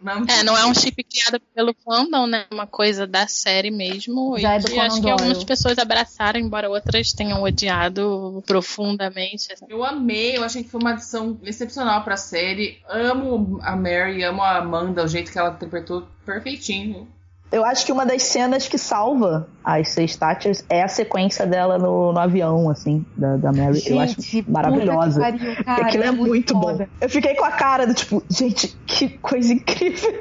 [0.00, 2.46] Não, É, não é um chip criado pelo fandom, né?
[2.52, 4.38] Uma coisa da série mesmo.
[4.38, 5.12] Já e é do Conan acho que Doyle.
[5.12, 9.48] algumas pessoas abraçaram, embora outras tenham odiado profundamente.
[9.68, 12.80] Eu amei, eu achei que foi uma adição excepcional pra série.
[12.88, 17.08] Amo a Mary, amo a Amanda, o jeito que ela interpretou perfeitinho.
[17.50, 21.78] Eu acho que uma das cenas que salva as seis Thatchers é a sequência dela
[21.78, 23.82] no, no avião, assim, da, da Mary.
[23.86, 25.18] eu acho Gente, maravilhosa.
[25.20, 26.78] pariu, cara, Aquilo é, muito bom.
[27.00, 30.20] Eu fiquei com a cara do tipo, gente, que coisa incrível.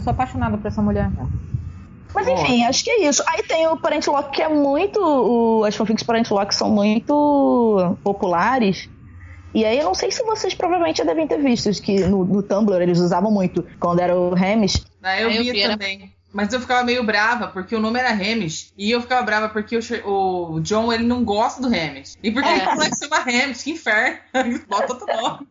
[0.00, 1.10] Sou apaixonada por essa mulher.
[2.14, 3.22] Mas enfim, acho que é isso.
[3.28, 5.00] Aí tem o Parent Lock, que é muito.
[5.00, 8.88] o- as fanfics Parent Lock são muito populares.
[9.52, 12.42] E aí eu não sei se vocês provavelmente já devem ter visto, que no, no
[12.42, 14.84] Tumblr eles usavam muito quando era o Hamish.
[15.02, 16.12] Ah, eu eu vi, era- também.
[16.32, 18.72] Mas eu ficava meio brava, porque o nome era Hamish.
[18.78, 22.16] E eu ficava brava porque o, o John, ele não gosta do Hamish.
[22.22, 22.52] E por que É.
[22.52, 23.62] ele fala que chama Hamish?
[23.64, 24.18] Que inferno.
[24.34, 25.46] Ele bota outro nome.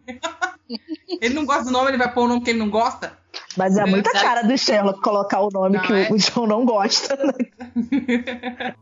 [1.21, 3.17] ele não gosta do nome, ele vai pôr o nome que ele não gosta?
[3.57, 4.25] Mas é muita Exato.
[4.25, 6.07] cara do Sherlock colocar o nome Não, que é?
[6.09, 7.15] o, o John não gosta.
[7.17, 8.73] né?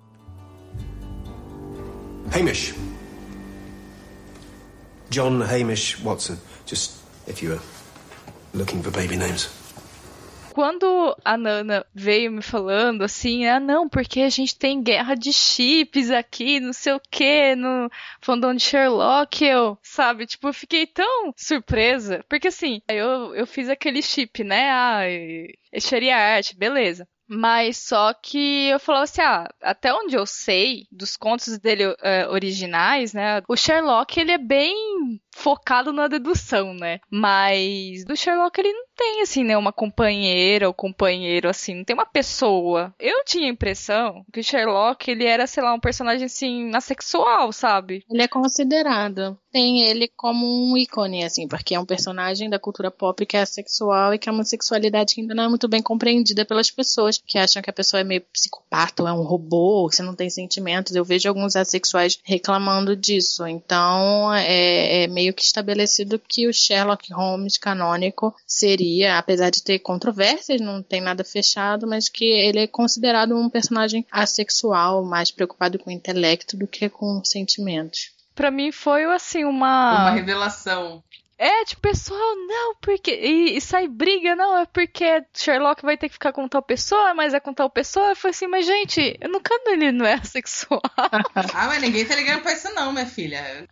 [2.32, 2.74] Hamish.
[5.10, 6.38] John Hamish Watson.
[6.66, 7.62] Just if you were
[8.54, 9.50] looking for baby names.
[10.58, 15.32] Quando a Nana veio me falando assim, ah não, porque a gente tem guerra de
[15.32, 17.88] chips aqui, não sei o que, no
[18.20, 23.70] fandom de Sherlock, eu, sabe, tipo, eu fiquei tão surpresa, porque assim, eu, eu fiz
[23.70, 27.08] aquele chip, né, ah, é Sherry Art, beleza.
[27.28, 32.26] Mas só que eu falava assim, ah, até onde eu sei dos contos dele eh,
[32.30, 33.44] originais, né?
[33.50, 37.00] O Sherlock ele é bem focado na dedução, né?
[37.12, 41.94] Mas do Sherlock ele não tem assim, né, uma companheira ou companheiro assim, não tem
[41.94, 42.94] uma pessoa.
[43.00, 48.04] Eu tinha a impressão que Sherlock ele era, sei lá, um personagem assim, assexual, sabe?
[48.10, 49.38] Ele é considerado.
[49.52, 53.46] Tem ele como um ícone, assim, porque é um personagem da cultura pop que é
[53.46, 57.22] sexual e que é uma sexualidade que ainda não é muito bem compreendida pelas pessoas,
[57.26, 60.16] que acham que a pessoa é meio psicopata ou é um robô, que você não
[60.16, 60.96] tem sentimentos.
[60.96, 63.46] Eu vejo alguns assexuais reclamando disso.
[63.48, 69.80] Então, é, é meio que estabelecido que o Sherlock Holmes canônico seria, apesar de ter
[69.80, 75.80] controvérsias, não tem nada fechado, mas que ele é considerado um personagem assexual, mais preocupado
[75.80, 78.12] com o intelecto do que com sentimentos.
[78.36, 80.02] Pra mim foi assim uma.
[80.02, 81.04] Uma revelação.
[81.40, 83.12] É, tipo, pessoal, não, porque.
[83.12, 87.14] E, e sai briga, não, é porque Sherlock vai ter que ficar com tal pessoa,
[87.14, 88.10] mas é com tal pessoa.
[88.10, 90.82] Eu falei assim, mas gente, no caso ele não é assexual.
[90.98, 93.68] ah, mas ninguém tá ligando pra isso, não, minha filha.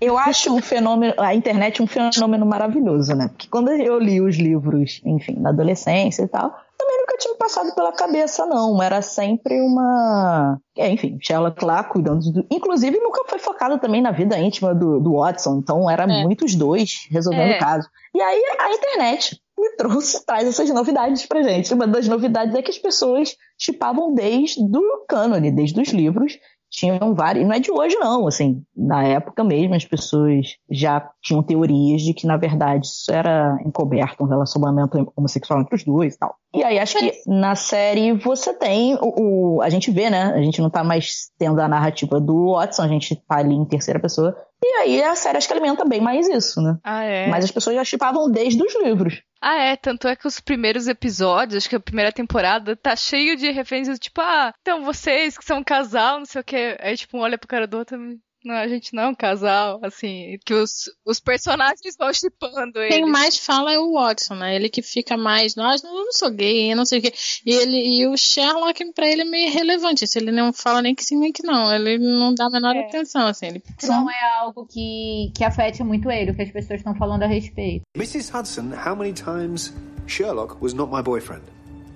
[0.00, 3.28] Eu acho o fenômeno, a internet um fenômeno maravilhoso, né?
[3.28, 6.58] Porque quando eu li os livros, enfim, na adolescência e tal,
[6.92, 8.82] também nunca tinha passado pela cabeça, não.
[8.82, 10.58] Era sempre uma.
[10.76, 12.46] É, enfim, Sherlock lá cuidando do.
[12.50, 15.58] Inclusive, nunca foi focado também na vida íntima do, do Watson.
[15.58, 16.22] Então, era é.
[16.22, 17.58] muitos dois resolvendo o é.
[17.58, 17.88] caso.
[18.14, 21.72] E aí, a internet me trouxe, traz essas novidades pra gente.
[21.72, 26.38] Uma das novidades é que as pessoas chipavam desde o cânone, desde os livros,
[26.72, 31.42] tinham vários, não é de hoje não, assim, na época mesmo as pessoas já tinham
[31.42, 36.18] teorias de que na verdade isso era encoberto, um relacionamento homossexual entre os dois e
[36.18, 36.34] tal.
[36.54, 40.42] E aí acho que na série você tem o, o, a gente vê, né, a
[40.42, 44.00] gente não tá mais tendo a narrativa do Watson, a gente tá ali em terceira
[44.00, 46.78] pessoa, e aí a série acho que alimenta bem mais isso, né?
[46.84, 47.26] Ah, é?
[47.26, 49.22] Mas as pessoas já chipavam desde os livros.
[49.40, 53.36] Ah, é, tanto é que os primeiros episódios, acho que a primeira temporada, tá cheio
[53.36, 56.76] de referências, tipo, ah, então vocês que são um casal, não sei o que.
[56.80, 57.98] Aí, tipo, um olha pro cara do outro
[58.44, 62.88] não, a gente não é um casal, assim, que os, os personagens vão chipando ele.
[62.88, 64.56] Quem mais fala é o Watson, né?
[64.56, 67.12] Ele que fica mais, nós não, não sou gay, não sei o quê.
[67.46, 70.06] E, ele, e o Sherlock, pra ele, é meio irrelevante.
[70.06, 71.72] Se ele não fala nem que sim, nem que não.
[71.72, 72.80] Ele não dá a menor é.
[72.80, 73.46] atenção, assim.
[73.46, 73.62] Ele...
[73.84, 77.26] Não é algo que, que afete muito ele, o que as pessoas estão falando a
[77.26, 77.82] respeito.
[77.96, 78.36] Mrs.
[78.36, 79.72] Hudson, how many times
[80.06, 81.42] Sherlock was not my boyfriend?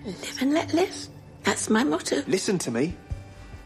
[0.05, 1.09] Live and let live.
[1.43, 2.23] That's my motto.
[2.29, 2.95] Listen to me.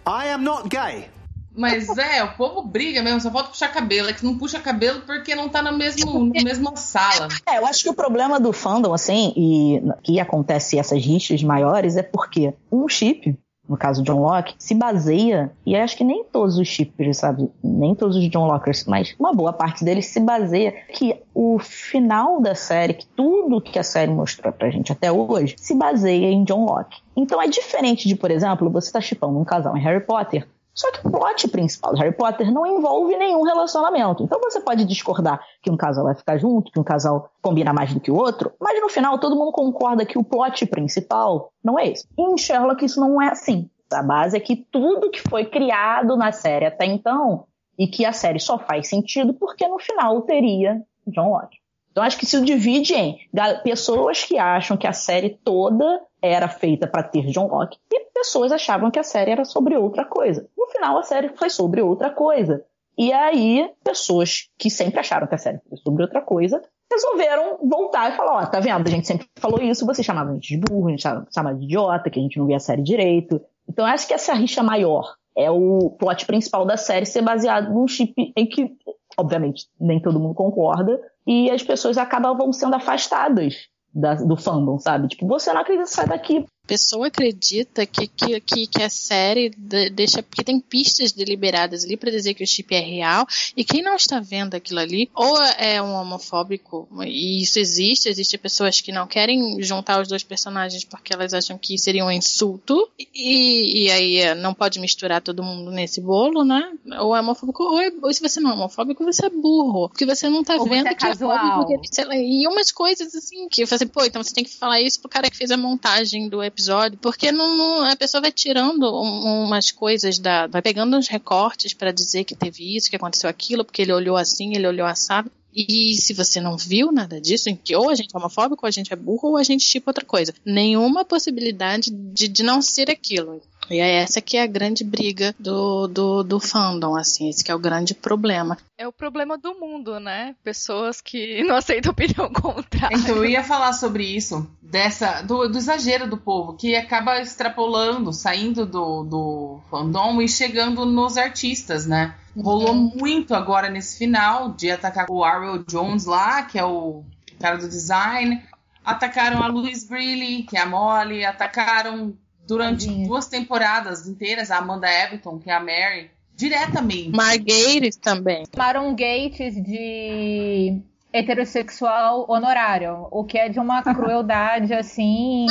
[0.06, 1.08] I am not gay.
[1.54, 4.08] Mas é, o povo briga mesmo, só falta puxar cabelo.
[4.08, 7.28] É que não puxa cabelo porque não tá na mesmo, na mesma sala.
[7.46, 11.96] É, eu acho que o problema do fandom, assim, e que acontece essas rixas maiores,
[11.96, 13.36] é porque um chip,
[13.68, 17.50] no caso John Locke, se baseia, e acho que nem todos os chips, sabe?
[17.62, 22.40] Nem todos os John Lockers, mas uma boa parte deles se baseia que o final
[22.40, 26.44] da série, que tudo que a série mostrou pra gente até hoje, se baseia em
[26.44, 27.00] John Locke.
[27.16, 30.46] Então é diferente de, por exemplo, você tá chipando um casal em Harry Potter
[30.80, 34.22] só que o plot principal de Harry Potter não envolve nenhum relacionamento.
[34.22, 37.92] Então você pode discordar que um casal vai ficar junto, que um casal combina mais
[37.92, 41.78] do que o outro, mas no final todo mundo concorda que o plot principal não
[41.78, 42.08] é esse.
[42.16, 43.68] E em Sherlock isso não é assim.
[43.92, 47.44] A base é que tudo que foi criado na série até então,
[47.78, 51.59] e que a série só faz sentido porque no final teria John Locke.
[51.90, 53.18] Então acho que se divide em
[53.64, 58.52] pessoas que acham que a série toda era feita para ter John Locke e pessoas
[58.52, 60.48] achavam que a série era sobre outra coisa.
[60.56, 62.64] No final a série foi sobre outra coisa.
[62.96, 66.62] E aí pessoas que sempre acharam que a série foi sobre outra coisa
[66.92, 68.86] resolveram voltar e falar, ó, oh, tá vendo?
[68.86, 71.64] A gente sempre falou isso, vocês chamavam a gente de burro, a gente chamava de
[71.64, 73.40] idiota, que a gente não via a série direito.
[73.68, 77.86] Então acho que essa rixa maior é o plot principal da série ser baseado num
[77.86, 78.72] chip em que,
[79.16, 85.08] obviamente, nem todo mundo concorda, e as pessoas acabam sendo afastadas da, do fandom, sabe?
[85.08, 89.50] Tipo, você não acredita, sai daqui, pessoa acredita que, que, que, que a série
[89.92, 90.22] deixa.
[90.22, 93.26] Porque tem pistas deliberadas ali para dizer que o chip é real.
[93.56, 98.38] E quem não está vendo aquilo ali, ou é um homofóbico, e isso existe, existe
[98.38, 102.88] pessoas que não querem juntar os dois personagens porque elas acham que seria um insulto.
[103.12, 106.72] E, e aí não pode misturar todo mundo nesse bolo, né?
[107.00, 109.88] Ou é homofóbico, ou, é, ou se você não é homofóbico, você é burro.
[109.88, 111.82] Porque você não tá ou vendo é que é homofóbico.
[112.14, 115.00] E umas coisas assim, que eu falei assim, pô, então você tem que falar isso
[115.00, 118.30] pro cara que fez a montagem do episódio episódio, porque não, não, a pessoa vai
[118.30, 120.46] tirando um, umas coisas da.
[120.46, 124.16] vai pegando uns recortes para dizer que teve isso, que aconteceu aquilo, porque ele olhou
[124.16, 125.30] assim, ele olhou assado.
[125.52, 128.68] E se você não viu nada disso, em que ou a gente é homofóbico, ou
[128.68, 130.32] a gente é burro, ou a gente tipo outra coisa.
[130.44, 133.42] Nenhuma possibilidade de, de não ser aquilo.
[133.70, 137.52] E é essa que é a grande briga do, do, do fandom, assim, esse que
[137.52, 138.58] é o grande problema.
[138.76, 140.34] É o problema do mundo, né?
[140.42, 142.96] Pessoas que não aceitam opinião contrária.
[142.96, 148.12] Então, eu ia falar sobre isso, dessa do, do exagero do povo, que acaba extrapolando,
[148.12, 152.16] saindo do, do fandom e chegando nos artistas, né?
[152.36, 152.92] Rolou uhum.
[152.96, 157.04] muito agora nesse final de atacar o Ariel Jones lá, que é o
[157.40, 158.42] cara do design.
[158.84, 161.24] Atacaram a Louise Briley, que é a Molly.
[161.24, 162.14] Atacaram
[162.50, 167.10] durante duas temporadas inteiras a Amanda Everton, que é a Mary, diretamente.
[167.10, 168.44] Marguerite também.
[168.52, 170.82] Chamaram Gates de
[171.12, 175.46] heterossexual honorário, o que é de uma crueldade assim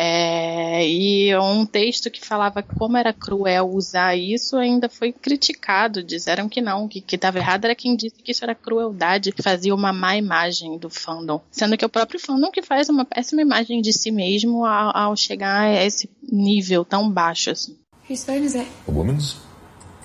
[0.00, 6.04] É, e um texto que falava como era cruel usar isso ainda foi criticado.
[6.04, 9.74] Disseram que não, que estava errado era quem disse que isso era crueldade, que fazia
[9.74, 11.40] uma má imagem do fandom.
[11.50, 14.96] Sendo que é o próprio fandom que faz uma péssima imagem de si mesmo ao,
[14.96, 17.76] ao chegar a esse nível tão baixo assim.
[18.08, 18.68] Whose phone is it?
[18.86, 19.36] A woman's?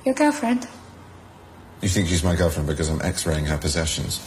[0.06, 0.68] Your girlfriend?
[1.84, 4.20] You think she's my girlfriend because I'm x-raying her possessions?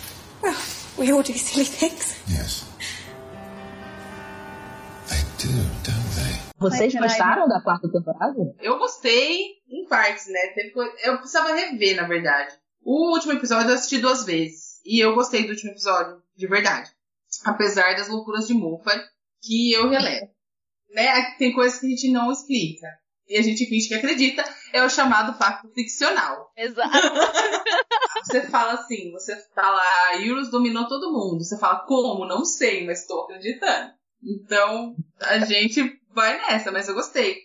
[0.43, 0.55] Well,
[0.97, 2.15] we all do silly things.
[2.29, 2.66] Yes.
[5.07, 5.53] Do,
[5.85, 6.07] don't?
[6.59, 8.55] Vocês gostaram da quarta temporada?
[8.61, 10.41] Eu gostei em partes, né?
[11.05, 12.55] Eu precisava rever, na verdade.
[12.83, 14.81] O último episódio eu assisti duas vezes.
[14.85, 16.91] E eu gostei do último episódio, de verdade.
[17.45, 19.05] Apesar das loucuras de Moffat,
[19.43, 20.35] que eu relevo.
[20.89, 21.35] Né?
[21.37, 22.87] Tem coisas que a gente não explica.
[23.29, 24.43] E a gente finge que acredita.
[24.73, 26.51] É o chamado pacto ficcional.
[26.57, 26.91] Exato.
[28.25, 31.45] Você fala assim, você fala, a Eurus dominou todo mundo.
[31.45, 32.27] Você fala, como?
[32.27, 33.93] Não sei, mas estou acreditando.
[34.27, 37.37] Então, a gente vai nessa, mas eu gostei.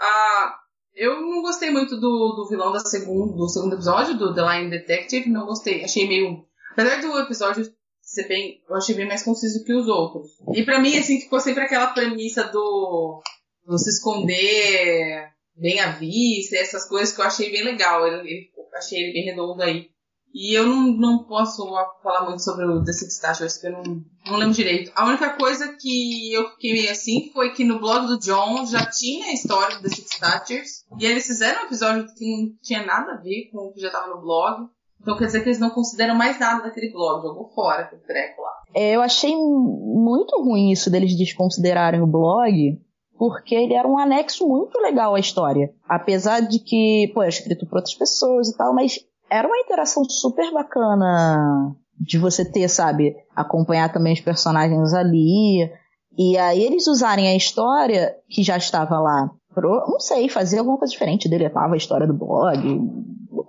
[0.00, 0.56] Ah,
[0.94, 4.70] eu não gostei muito do, do vilão da segundo, do segundo episódio, do The Line
[4.70, 5.28] Detective.
[5.28, 5.84] Não gostei.
[5.84, 6.44] Achei meio.
[6.72, 7.70] Apesar do episódio
[8.00, 8.62] ser bem.
[8.68, 10.28] Eu achei bem mais conciso que os outros.
[10.54, 13.22] E pra mim, assim, ficou sempre aquela premissa do.
[13.66, 18.06] do se esconder bem à vista, essas coisas que eu achei bem legal.
[18.06, 19.90] Eu, eu achei ele bem redondo aí.
[20.34, 21.68] E eu não, não posso
[22.02, 24.90] falar muito sobre o The Six Statues, porque eu não, não lembro direito.
[24.94, 28.86] A única coisa que eu fiquei meio assim foi que no blog do John já
[28.86, 30.70] tinha a história do The Six Statues.
[30.98, 33.90] E eles fizeram um episódio que não tinha nada a ver com o que já
[33.90, 34.68] tava no blog.
[35.02, 38.40] Então quer dizer que eles não consideram mais nada daquele blog, jogou fora aquele treco
[38.40, 38.52] lá.
[38.74, 42.80] É, eu achei muito ruim isso deles desconsiderarem o blog,
[43.18, 45.74] porque ele era um anexo muito legal à história.
[45.88, 49.00] Apesar de que, pô, é escrito por outras pessoas e tal, mas
[49.32, 55.70] era uma interação super bacana de você ter, sabe, acompanhar também os personagens ali.
[56.18, 60.76] E aí eles usarem a história que já estava lá, pro, não sei, fazer alguma
[60.76, 62.80] coisa diferente, deletava a história do blog,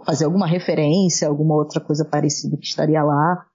[0.06, 3.46] fazer alguma referência, alguma outra coisa parecida que estaria lá.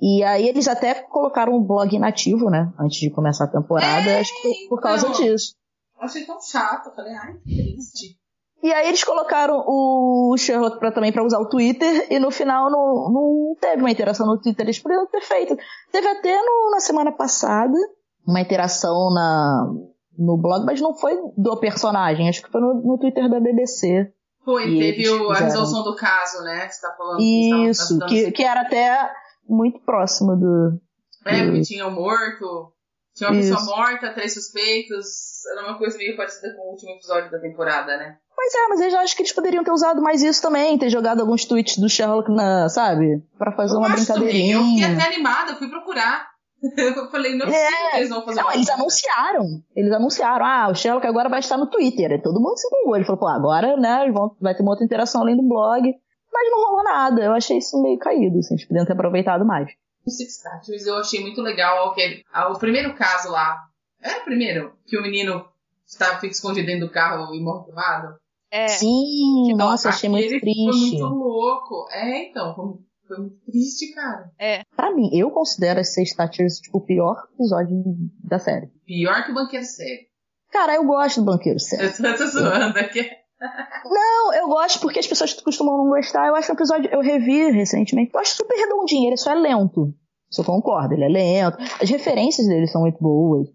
[0.00, 2.72] E aí eles até colocaram o blog inativo, né?
[2.78, 5.20] Antes de começar a temporada, É, acho que por causa então.
[5.20, 5.54] disso.
[5.96, 8.17] Eu achei tão chato, falei, ai, que triste.
[8.62, 12.68] E aí eles colocaram o Sherlock pra, também para usar o Twitter e no final
[12.70, 15.56] não, não teve uma interação no Twitter, eles poderiam ter feito.
[15.92, 17.72] Teve até no- na semana passada
[18.26, 19.64] uma interação na,
[20.18, 24.12] no blog, mas não foi do personagem, acho que foi no, no Twitter da BBC.
[24.44, 26.66] Foi, teve o- a resolução do caso, né?
[26.66, 27.18] Que você tá falando.
[27.18, 29.10] que Isso, que, tratando- que era até
[29.48, 30.80] muito próximo do.
[31.26, 32.72] É, do- tinha o morto,
[33.14, 33.54] tinha uma Isso.
[33.54, 35.06] pessoa morta, três suspeitos.
[35.52, 38.16] Era uma coisa meio parecida com o último episódio da temporada, né?
[38.34, 41.20] Pois é, mas eu acho que eles poderiam ter usado mais isso também, ter jogado
[41.20, 43.22] alguns tweets do Sherlock na, sabe?
[43.36, 44.50] Pra fazer eu uma acho também.
[44.52, 45.06] Eu fiquei brincadeirinha.
[45.06, 46.26] até animada, fui procurar.
[46.76, 47.66] Eu falei, não é É.
[47.66, 48.74] possível que eles vão fazer Não, eles coisa.
[48.82, 49.44] anunciaram.
[49.76, 52.10] Eles anunciaram, ah, o Sherlock agora vai estar no Twitter.
[52.10, 52.96] Aí Todo mundo se empolgou.
[52.96, 55.88] Ele falou, pô, agora, né, vão, vai ter uma outra interação além do blog.
[56.32, 57.22] Mas não rolou nada.
[57.22, 59.68] Eu achei isso meio caído, assim, eles podiam ter aproveitado mais.
[60.04, 61.94] O Six Statues eu achei muito legal.
[62.32, 63.56] ah, o primeiro caso lá.
[64.02, 64.72] É o primeiro?
[64.86, 65.44] Que o menino
[65.86, 68.16] estava, fica escondido dentro do carro e morre queimado?
[68.50, 68.68] É.
[68.68, 70.64] Sim, que nossa, achei muito triste.
[70.64, 71.86] Foi muito louco.
[71.90, 72.64] É, então, foi,
[73.06, 74.30] foi muito triste, cara.
[74.74, 77.76] Pra mim, eu considero as seis Thatchers, tipo, o pior episódio
[78.24, 78.68] da série.
[78.86, 80.08] Pior que o banqueiro sério.
[80.50, 81.86] Cara, eu gosto do Banqueiro Sério.
[81.86, 83.06] Eu tô, tô zoando aqui.
[83.84, 86.26] Não, eu gosto porque as pessoas costumam não gostar.
[86.26, 89.94] Eu acho um episódio, eu revi recentemente, eu acho super redondinho, ele só é lento.
[90.30, 91.58] Você concorda, ele é lento.
[91.80, 93.48] As referências dele são muito boas.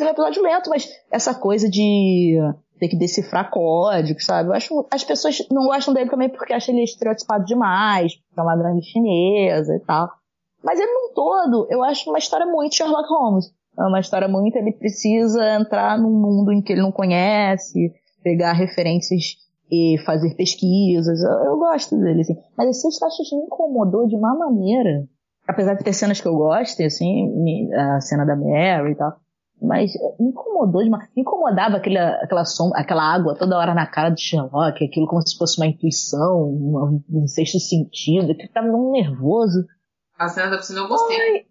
[0.00, 2.38] Ele é um episódio lento, mas essa coisa de
[2.78, 4.48] ter que decifrar códigos, sabe?
[4.48, 8.42] Eu acho as pessoas não gostam dele também porque acham ele estereotipado demais, porque é
[8.42, 10.08] uma grande chinesa e tal.
[10.62, 13.52] Mas ele num todo, eu acho uma história muito Sherlock Holmes.
[13.78, 18.52] É uma história muito, ele precisa entrar num mundo em que ele não conhece, pegar
[18.52, 19.36] referências
[19.70, 21.22] e fazer pesquisas.
[21.22, 22.36] Eu, eu gosto dele, assim.
[22.56, 25.04] Mas esse Sexta me incomodou de uma maneira.
[25.48, 27.32] Apesar de ter cenas que eu gosto, assim,
[27.74, 29.16] a cena da Mary e tal.
[29.62, 30.98] Mas me incomodou de uma...
[30.98, 35.22] Me incomodava aquela, aquela, som, aquela água toda hora na cara do Sherlock, aquilo como
[35.26, 39.64] se fosse uma intuição, um, um sexto sentido, que tava um nervoso.
[40.18, 41.46] A cena da piscina eu gostei.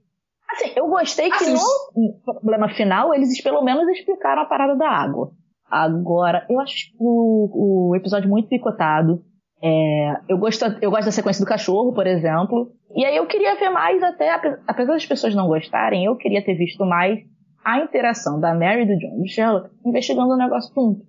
[0.50, 1.54] Assim, eu gostei que Assim,
[1.96, 5.32] no problema final eles pelo menos explicaram a parada da água.
[5.70, 9.24] Agora, eu acho o, o episódio muito picotado.
[9.64, 12.74] É, eu, gosto, eu gosto da sequência do cachorro, por exemplo.
[12.94, 16.44] E aí eu queria ver mais até, ape- apesar das pessoas não gostarem, eu queria
[16.44, 17.20] ter visto mais
[17.64, 21.02] a interação da Mary, do John e do Sherlock investigando o negócio junto.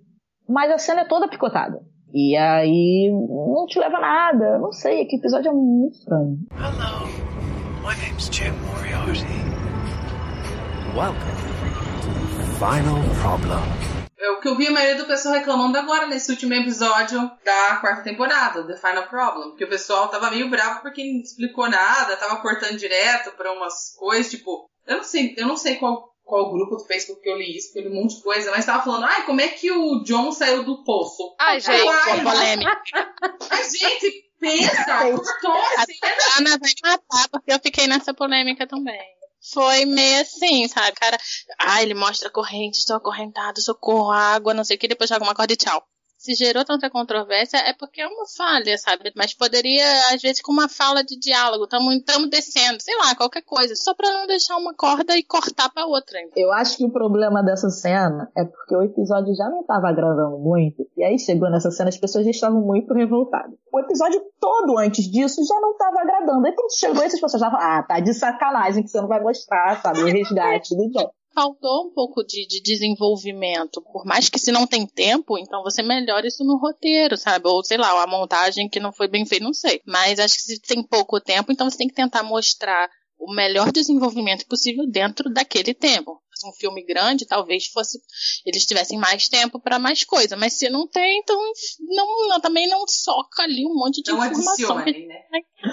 [0.47, 1.79] Mas a cena é toda picotada.
[2.13, 4.59] E aí não te leva a nada.
[4.59, 6.37] Não sei, aquele episódio é muito estranho.
[6.51, 7.07] Hello,
[7.81, 9.25] my name's Jim Moriarty.
[10.95, 11.53] Welcome
[12.59, 13.93] Final problem.
[14.17, 17.77] É o que eu vi a maioria do pessoal reclamando agora nesse último episódio da
[17.81, 19.55] quarta temporada, The Final Problem.
[19.55, 23.93] Que o pessoal tava meio bravo porque não explicou nada, tava cortando direto pra umas
[23.97, 24.65] coisas, tipo.
[24.85, 27.71] Eu não sei, eu não sei qual, qual grupo do Facebook que eu li isso,
[27.71, 30.03] que eu li um monte de coisa, mas tava falando, ai, como é que o
[30.03, 31.35] John saiu do poço?
[31.39, 32.81] Ai, gente, Ai, polêmica.
[33.51, 36.37] Ai, gente, pensa, cortou a A cena.
[36.39, 39.01] Ana vai me matar porque eu fiquei nessa polêmica também.
[39.51, 40.93] Foi meio assim, sabe?
[40.93, 41.17] Cara,
[41.59, 45.25] ah, ele mostra a corrente, estou acorrentado, socorro, água, não sei o que, depois joga
[45.25, 45.85] uma corda e tchau.
[46.23, 49.11] Se gerou tanta controvérsia é porque é uma falha, sabe?
[49.13, 53.75] Mas poderia, às vezes, com uma fala de diálogo, estamos descendo, sei lá, qualquer coisa,
[53.75, 56.17] só pra não deixar uma corda e cortar pra outra.
[56.33, 60.39] Eu acho que o problema dessa cena é porque o episódio já não estava agradando
[60.39, 60.87] muito.
[60.95, 63.59] E aí chegou nessa cena, as pessoas já estavam muito revoltadas.
[63.73, 66.47] O episódio todo antes disso já não estava agradando.
[66.47, 69.21] Aí quando chegou, essas pessoas já falaram, ah, tá de sacanagem que você não vai
[69.21, 70.03] mostrar, sabe?
[70.03, 71.11] O resgate do John.
[71.33, 73.81] Faltou um pouco de, de desenvolvimento.
[73.81, 77.47] Por mais que se não tem tempo, então você melhora isso no roteiro, sabe?
[77.47, 79.81] Ou sei lá, a montagem que não foi bem feita, não sei.
[79.85, 83.71] Mas acho que se tem pouco tempo, então você tem que tentar mostrar o melhor
[83.71, 86.21] desenvolvimento possível dentro daquele tempo.
[86.45, 87.97] Um filme grande, talvez fosse
[88.45, 91.39] eles tivessem mais tempo para mais coisa, mas se não tem, então
[91.79, 94.77] não, não- também não soca ali um monte de Não informação.
[94.77, 95.21] adicione, né?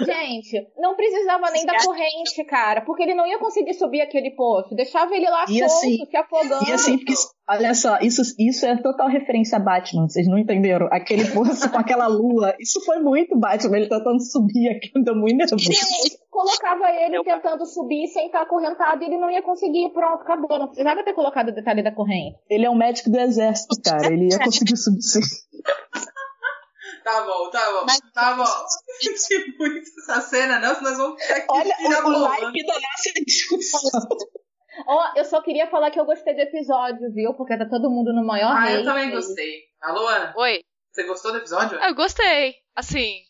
[0.04, 4.74] Gente, não precisava nem da corrente, cara, porque ele não ia conseguir subir aquele poço.
[4.74, 6.68] Deixava ele lá E solto, assim- se afogando.
[6.68, 7.12] E assim, porque,
[7.48, 10.86] olha só, isso, isso é total referência a Batman, vocês não entenderam?
[10.92, 15.36] Aquele poço com aquela lua, isso foi muito Batman, ele tentando subir aquilo, deu muito
[15.36, 16.18] nervoso.
[16.30, 19.90] Colocava ele tentando subir sem estar acorrentado e ele não ia conseguir.
[19.90, 20.58] Pronto, acabou.
[20.58, 22.36] Não precisava ter colocado o detalhe da corrente.
[22.48, 25.20] Ele é um médico do exército, cara, ele ia conseguir subir sim.
[27.02, 28.66] Tá bom, tá bom, tá bom.
[29.00, 33.24] Discutir muito essa cena, não, senão nós vamos ficar aqui Olha o, naipe da nossa
[33.26, 34.08] discussão.
[34.86, 37.34] Ó, eu só queria falar que eu gostei do episódio, viu?
[37.34, 39.62] Porque tá todo mundo no maior Ah, eu hate também gostei.
[39.80, 40.32] Alô, Ana?
[40.36, 40.62] Oi.
[40.92, 41.78] Você gostou do episódio?
[41.78, 42.56] Eu gostei.
[42.74, 43.22] Assim,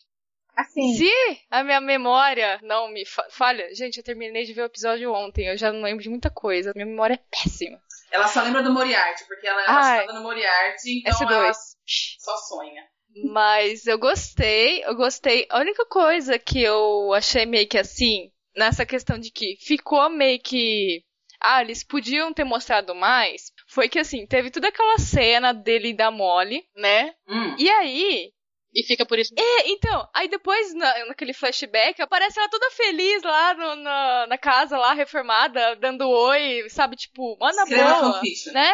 [0.55, 1.11] Assim, se
[1.49, 3.73] a minha memória não me fa- falha.
[3.73, 5.47] Gente, eu terminei de ver o episódio ontem.
[5.47, 6.73] Eu já não lembro de muita coisa.
[6.75, 7.81] Minha memória é péssima.
[8.11, 10.07] Ela só lembra do Moriarty, porque ela é Ai.
[10.07, 11.31] no Moriarty, então S2.
[11.31, 12.83] ela só sonha.
[13.31, 15.45] Mas eu gostei, eu gostei.
[15.49, 20.39] A única coisa que eu achei meio que assim, nessa questão de que ficou meio
[20.39, 21.03] que.
[21.43, 23.51] Ah, eles podiam ter mostrado mais.
[23.67, 27.13] Foi que assim, teve toda aquela cena dele e da Molly, né?
[27.27, 27.55] Hum.
[27.57, 28.31] E aí.
[28.73, 29.33] E fica por isso.
[29.37, 34.37] É, então, aí depois, na- naquele flashback, aparece ela toda feliz lá no- na, na
[34.37, 38.21] casa lá, reformada, dando oi, sabe, tipo, na Escreva boa,
[38.53, 38.71] né?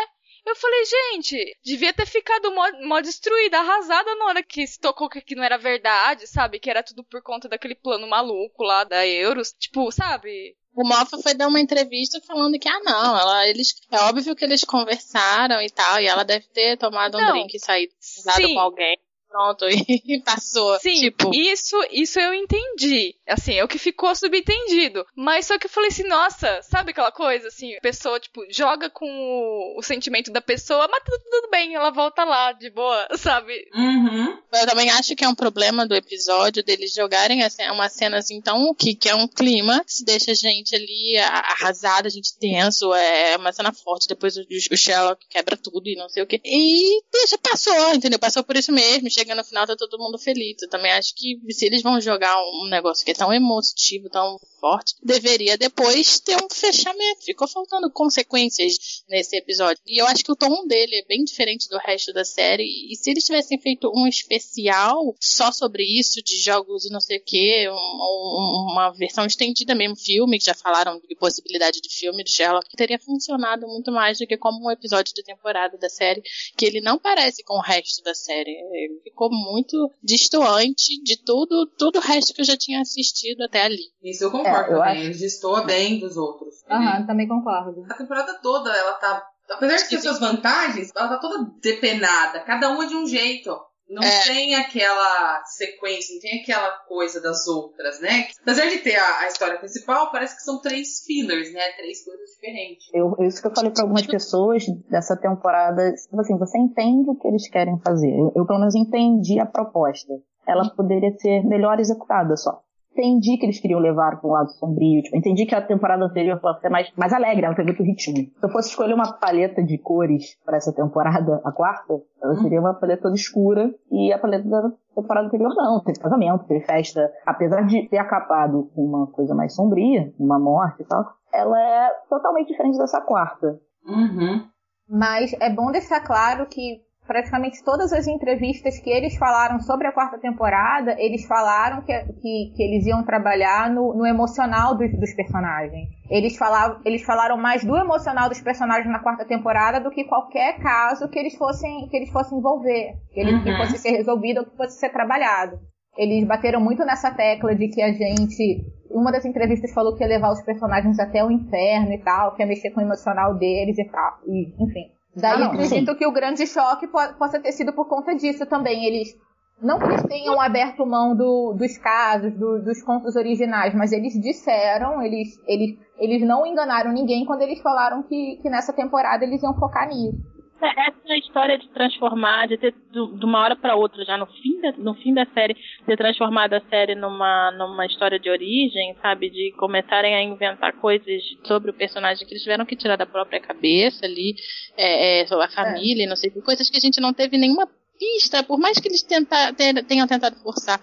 [0.48, 5.10] Eu falei, gente, devia ter ficado mó, mó destruída, arrasada na hora que se tocou
[5.10, 6.58] que não era verdade, sabe?
[6.58, 9.52] Que era tudo por conta daquele plano maluco lá da Euros.
[9.52, 10.56] Tipo, sabe?
[10.74, 14.46] O Moffat foi dar uma entrevista falando que, ah, não, ela, eles, é óbvio que
[14.46, 17.32] eles conversaram e tal, e ela deve ter tomado um Não.
[17.34, 18.54] drink e saído Sim.
[18.54, 18.98] com alguém.
[19.30, 20.80] Pronto, e passou.
[20.80, 23.16] Sim, tipo, isso, isso eu entendi.
[23.28, 25.06] Assim, é o que ficou subentendido.
[25.16, 28.90] Mas só que eu falei assim, nossa, sabe aquela coisa assim, a pessoa, tipo, joga
[28.90, 33.08] com o, o sentimento da pessoa, mas tudo, tudo bem, ela volta lá, de boa,
[33.18, 33.70] sabe?
[33.74, 34.38] Uhum.
[34.54, 38.42] eu também acho que é um problema do episódio deles jogarem assim, uma cena assim
[38.42, 42.94] tão que, que é um clima que deixa a gente ali arrasada, a gente tenso,
[42.94, 46.40] é uma cena forte, depois o, o Sherlock quebra tudo e não sei o que.
[46.44, 48.20] E deixa, passou, entendeu?
[48.20, 50.62] Passou por isso mesmo, chega no final tá todo mundo feliz.
[50.62, 54.40] Eu também acho que se eles vão jogar um negócio que é tão emotivo, tão
[54.60, 57.24] forte, deveria depois ter um fechamento.
[57.24, 59.82] Ficou faltando consequências nesse episódio.
[59.86, 62.64] E eu acho que o tom dele é bem diferente do resto da série.
[62.92, 67.18] E se eles tivessem feito um especial só sobre isso, de jogos e não sei
[67.18, 72.32] o que, uma versão estendida mesmo, filme, que já falaram de possibilidade de filme de
[72.32, 76.22] Sherlock, teria funcionado muito mais do que como um episódio de temporada da série,
[76.56, 78.52] que ele não parece com o resto da série.
[78.52, 83.62] Ele ficou muito distoante de tudo, tudo o resto que eu já tinha assistido até
[83.62, 83.92] ali.
[84.04, 85.10] Isso eu concordo É, eu também.
[85.10, 86.56] acho- destoa bem dos outros.
[86.70, 87.86] aham, também concordo.
[87.90, 89.24] A temporada toda, ela tá.
[89.50, 92.42] Apesar de ter suas vantagens, ela tá toda depenada.
[92.42, 93.56] Cada uma de um jeito.
[93.90, 94.24] Não É.
[94.26, 98.28] tem aquela sequência, não tem aquela coisa das outras, né?
[98.42, 101.62] Apesar de ter a, a história principal, parece que são três fillers, né?
[101.78, 102.86] Três coisas diferentes.
[102.94, 107.16] Eu, isso que eu falei pra algumas pessoas dessa temporada, tipo assim, você entende o
[107.16, 108.12] que eles querem fazer.
[108.12, 110.14] Eu, eu, pelo menos entendi a proposta.
[110.46, 112.60] Ela poderia ser melhor executada só.
[112.98, 115.04] Entendi que eles queriam levar para um lado sombrio.
[115.04, 118.16] Tipo, entendi que a temporada anterior foi ser mais, mais alegre, ela teve outro ritmo.
[118.16, 122.60] Se eu fosse escolher uma paleta de cores para essa temporada, a quarta, ela seria
[122.60, 123.72] uma paleta toda escura.
[123.92, 125.80] E a paleta da temporada anterior não.
[125.84, 127.12] Teve casamento, teve festa.
[127.24, 131.92] Apesar de ter acabado com uma coisa mais sombria, uma morte e tal, ela é
[132.10, 133.60] totalmente diferente dessa quarta.
[133.86, 134.48] Uhum.
[134.90, 139.92] Mas é bom deixar claro que praticamente todas as entrevistas que eles falaram sobre a
[139.92, 145.14] quarta temporada, eles falaram que, que, que eles iam trabalhar no, no emocional dos, dos,
[145.14, 145.88] personagens.
[146.10, 150.60] Eles, falavam, eles falaram mais do emocional dos personagens na quarta temporada do que qualquer
[150.60, 153.44] caso que eles fossem, que eles fossem envolver, que, ele, Uhum.
[153.44, 155.60] que fosse ser resolvido ou que fosse ser trabalhado.
[155.98, 158.66] Eles bateram muito nessa tecla de que a gente.
[158.90, 162.42] Uma das entrevistas falou que ia levar os personagens até o inferno e tal, que
[162.42, 164.20] ia mexer com o emocional deles e tal.
[164.26, 164.97] E, enfim.
[165.20, 168.86] Daí Ah, acredito que o grande choque po- possa ter sido por conta disso também.
[168.86, 169.16] Eles.
[169.60, 174.14] Não que eles tenham aberto mão do- dos casos, do- dos contos originais, mas eles
[174.22, 179.42] disseram, eles, eles, eles não enganaram ninguém quando eles falaram que, que nessa temporada eles
[179.42, 180.37] iam focar nisso.
[180.62, 184.60] É, Essa história de transformar, de ter de uma hora para outra, já no fim,
[184.60, 185.56] da, no fim da série,
[185.86, 189.30] ter transformado a série numa, numa história de origem, sabe?
[189.30, 193.40] De começarem a inventar coisas sobre o personagem que eles tiveram que tirar da própria
[193.40, 194.36] cabeça ali,
[194.76, 197.38] é, é, sobre a família, e não sei que, coisas que a gente não teve
[197.38, 197.68] nenhuma
[198.00, 200.80] pista, por mais que eles tenta, te- tenham tentado forçar.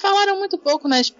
[0.00, 1.12] Falaram muito pouco nas,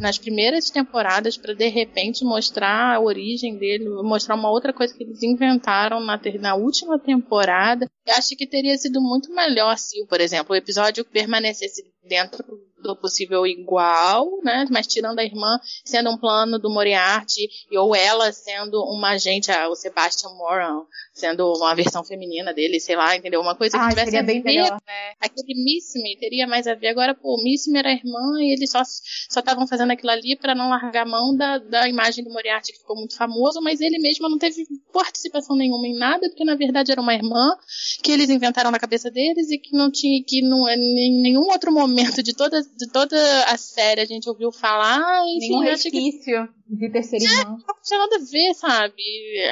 [0.00, 5.04] nas primeiras temporadas para de repente mostrar a origem dele, mostrar uma outra coisa que
[5.04, 7.88] eles inventaram na, na última temporada.
[8.04, 12.44] Eu acho que teria sido muito melhor se, por exemplo, o episódio permanecesse dentro
[12.82, 14.66] do possível igual, né?
[14.70, 19.50] Mas tirando a irmã sendo um plano do Moriarty e ou ela sendo uma agente,
[19.50, 20.82] ah, o Sebastian Moran
[21.12, 23.40] sendo uma versão feminina dele, sei lá, entendeu?
[23.40, 24.78] Uma coisa que Ah, tivesse seria a bem ver melhor.
[25.18, 26.88] Aquele Missime teria mais a ver.
[26.88, 30.36] Agora, pô, o Missime era a irmã e eles só só estavam fazendo aquilo ali
[30.36, 33.80] pra não largar a mão da, da imagem do Moriarty, que ficou muito famoso, mas
[33.80, 37.56] ele mesmo não teve participação nenhuma em nada, porque na verdade era uma irmã
[38.02, 41.72] que eles inventaram na cabeça deles e que não tinha, que não, em nenhum outro
[41.72, 44.98] momento de toda, de toda a série a gente ouviu falar.
[45.00, 47.44] "Ah, Enfim, Nenhum eu acho que resquício de terceira irmã.
[47.66, 49.02] não tinha nada a ver, sabe?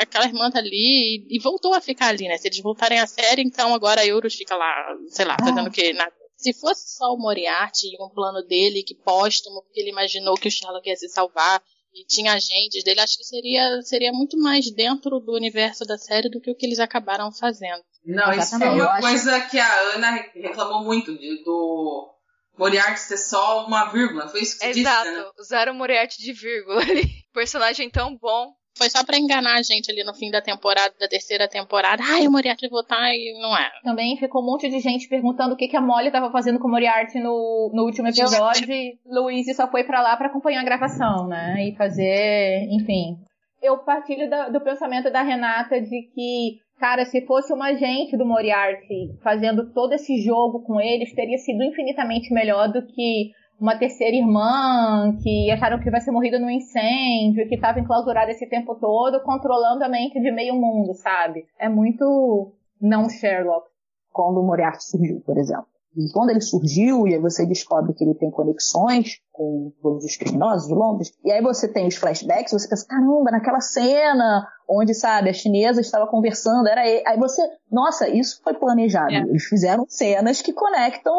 [0.01, 2.37] Aquela irmã tá ali e, e voltou a ficar ali, né?
[2.39, 5.73] Se eles voltarem à série, então agora a Euros fica lá, sei lá, fazendo o
[5.73, 5.93] quê?
[5.93, 6.13] Nada.
[6.37, 10.49] Se fosse só o Moriarty e um plano dele que póstumo, porque ele imaginou que
[10.49, 11.63] o Sherlock ia se salvar
[11.95, 16.29] e tinha agentes dele, acho que seria, seria muito mais dentro do universo da série
[16.29, 17.81] do que o que eles acabaram fazendo.
[18.05, 18.79] Não, isso foi Exatamente.
[18.81, 22.14] Eu uma coisa que a Ana re- reclamou muito de- do
[22.59, 24.29] Moriarty ser só uma vírgula.
[24.29, 25.25] Foi isso que você Exato, disse, né?
[25.39, 27.05] usaram o Moriarty de vírgula ali.
[27.35, 28.53] Personagem tão bom.
[28.77, 32.03] Foi só pra enganar a gente ali no fim da temporada, da terceira temporada.
[32.05, 33.71] Ai, o Moriarty vai voltar e não é.
[33.85, 36.67] Também ficou um monte de gente perguntando o que, que a Molly tava fazendo com
[36.67, 40.65] o Moriarty no, no último episódio e Luiz só foi pra lá pra acompanhar a
[40.65, 41.69] gravação, né?
[41.69, 43.17] E fazer, enfim.
[43.63, 48.27] Eu partilho da- do pensamento da Renata de que, cara, se fosse uma agente do
[48.27, 54.17] Moriarty fazendo todo esse jogo com eles, teria sido infinitamente melhor do que uma terceira
[54.17, 59.23] irmã que acharam que vai ser morrida no incêndio, que estava enclausurada esse tempo todo,
[59.23, 61.47] controlando a mente de meio mundo, sabe?
[61.59, 63.67] É muito não Sherlock.
[64.13, 65.74] quando o Moriarty surgiu, por exemplo.
[65.97, 70.17] E quando ele surgiu, e aí você descobre que ele tem conexões com todos os
[70.17, 74.95] criminosos de Londres, e aí você tem os flashbacks, você pensa, caramba, naquela cena onde,
[74.95, 77.03] sabe, a chinesa estava conversando, era ele.
[77.07, 79.13] Aí você, nossa, isso foi planejado.
[79.13, 79.19] É.
[79.19, 81.15] Eles fizeram cenas que conectam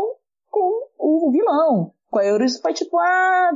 [0.49, 1.93] com o vilão.
[2.09, 3.51] Com a Euros foi tipo, ah,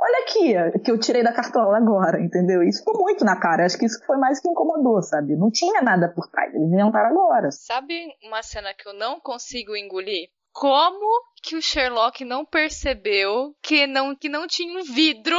[0.00, 2.62] olha aqui, que eu tirei da cartola agora, entendeu?
[2.62, 3.64] Isso ficou muito na cara.
[3.64, 5.36] Acho que isso foi mais que incomodou, sabe?
[5.36, 7.50] Não tinha nada por trás, eles inventaram agora.
[7.50, 10.28] Sabe uma cena que eu não consigo engolir?
[10.54, 15.36] Como que o Sherlock não percebeu que não, que não tinha um vidro?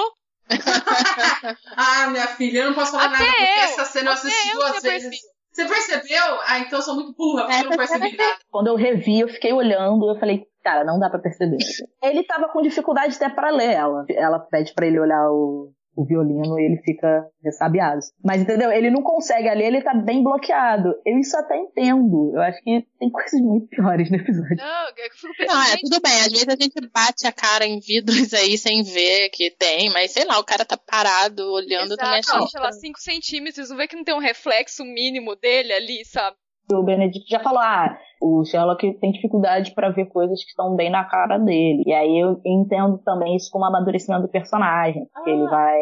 [1.75, 4.53] Ah, minha filha, eu não posso falar Até nada, porque eu, essa cena eu assisti
[4.53, 5.19] duas vezes.
[5.51, 6.39] Você percebeu?
[6.45, 8.39] Ah, então eu sou muito burra, porque eu não percebi nada.
[8.51, 11.57] Quando eu revi, eu fiquei olhando, eu falei, cara, não dá pra perceber.
[12.03, 14.05] Ele tava com dificuldade até pra ler ela.
[14.09, 17.99] Ela pede pra ele olhar o, o violino e ele fica ressabiado.
[18.23, 18.71] Mas entendeu?
[18.71, 20.93] Ele não consegue ali, ele tá bem bloqueado.
[21.05, 22.31] Eu isso até entendo.
[22.35, 24.57] Eu acho que tem coisas muito piores no episódio.
[24.57, 26.19] Não, eu fico pensando, Não, é tudo bem.
[26.19, 30.11] Às vezes a gente bate a cara em vidros aí sem ver que tem, mas
[30.11, 32.49] sei lá, o cara tá parado olhando também exato, achando.
[32.49, 36.35] sei lá, 5 centímetros, não vê que não tem um reflexo mínimo dele ali, sabe?
[36.71, 40.89] O Benedict já falou, ah, o Sherlock tem dificuldade pra ver coisas que estão bem
[40.89, 41.83] na cara dele.
[41.85, 45.07] E aí eu entendo também isso como amadurecimento do personagem.
[45.23, 45.79] Que ele vai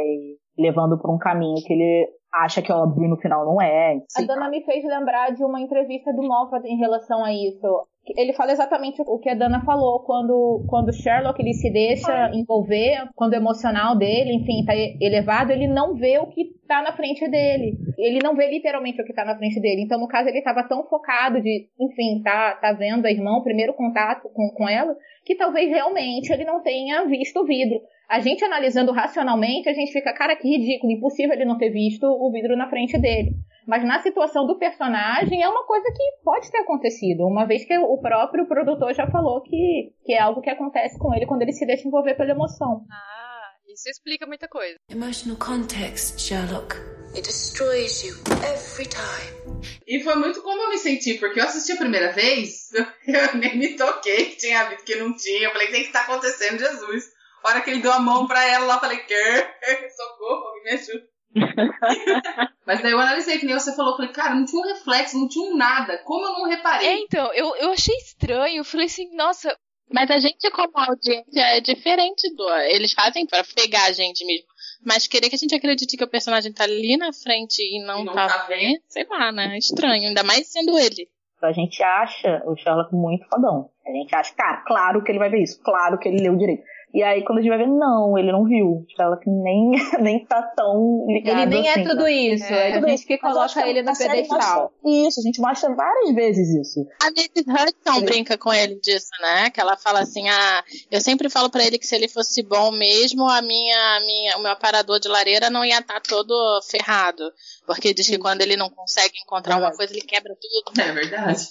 [0.57, 3.97] levando pra um caminho que ele acha que óbvio e no final não é.
[4.17, 7.87] A Dana me fez lembrar de uma entrevista do Moffat em relação a isso.
[8.17, 12.31] Ele fala exatamente o que a Dana falou quando quando o Sherlock ele se deixa
[12.33, 16.91] envolver, quando o emocional dele, enfim, tá elevado, ele não vê o que tá na
[16.91, 17.77] frente dele.
[17.97, 19.83] Ele não vê literalmente o que tá na frente dele.
[19.83, 23.43] Então, no caso, ele tava tão focado de, enfim, tá, tá vendo a irmã, o
[23.43, 27.79] primeiro contato com, com ela, que talvez realmente ele não tenha visto o vidro.
[28.09, 32.05] A gente analisando racionalmente, a gente fica, cara, que ridículo, impossível ele não ter visto
[32.27, 33.31] o vidro na frente dele.
[33.67, 37.77] Mas na situação do personagem é uma coisa que pode ter acontecido, uma vez que
[37.77, 41.53] o próprio produtor já falou que, que é algo que acontece com ele quando ele
[41.53, 42.85] se deixa envolver pela emoção.
[42.91, 44.75] Ah, isso explica muita coisa.
[44.91, 46.75] Emotional context, Sherlock.
[47.15, 49.61] It destroys you every time.
[49.87, 52.71] E foi muito como eu me senti, porque eu assisti a primeira vez,
[53.07, 55.47] eu nem me toquei que tinha visto que não tinha.
[55.47, 57.05] Eu falei, o que está acontecendo, Jesus?
[57.43, 58.97] A hora que ele deu a mão pra ela lá, eu falei,
[59.95, 61.12] socorro, me ajuda.
[62.65, 65.27] Mas daí eu analisei, que nem você falou, falei, cara, não tinha um reflexo, não
[65.27, 65.97] tinha um nada.
[65.99, 66.87] Como eu não reparei?
[66.87, 68.57] É, então, eu, eu achei estranho.
[68.57, 69.55] Eu falei assim, nossa.
[69.91, 72.49] Mas a gente, como audiência, é diferente do.
[72.61, 74.47] Eles fazem pra pegar a gente mesmo.
[74.85, 78.01] Mas querer que a gente acredite que o personagem tá ali na frente e não,
[78.01, 79.57] E não tá, tá vendo, sei lá, né?
[79.57, 81.07] Estranho, ainda mais sendo ele.
[81.41, 83.69] A gente acha o Sherlock muito fodão.
[83.85, 86.63] A gente acha, cara, claro que ele vai ver isso, claro que ele leu direito.
[86.93, 88.67] E aí, quando a gente vai ver, não, ele não viu.
[88.67, 92.11] O Sherlock nem, nem tá tão ligado Ele nem assim, é tudo né?
[92.11, 92.53] isso.
[92.53, 94.71] É, É, a gente que eu acho coloca ele a no série pedestal.
[94.85, 96.87] Isso, a gente mostra várias vezes isso.
[97.01, 97.45] A Mrs.
[97.49, 99.49] Hudson brinca com ele disso, né?
[99.49, 102.71] Que ela fala assim: ah, eu sempre falo pra ele que se ele fosse bom
[102.71, 107.23] mesmo, a minha, a minha, o meu aparador de lareira não ia estar todo ferrado.
[107.65, 110.79] Porque diz que quando ele não consegue encontrar uma coisa, ele quebra tudo.
[110.79, 111.41] É verdade.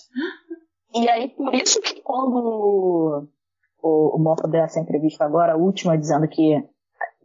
[0.95, 3.29] E aí, por isso que quando
[3.83, 6.57] o, o Moffat deu essa entrevista agora, a última, dizendo que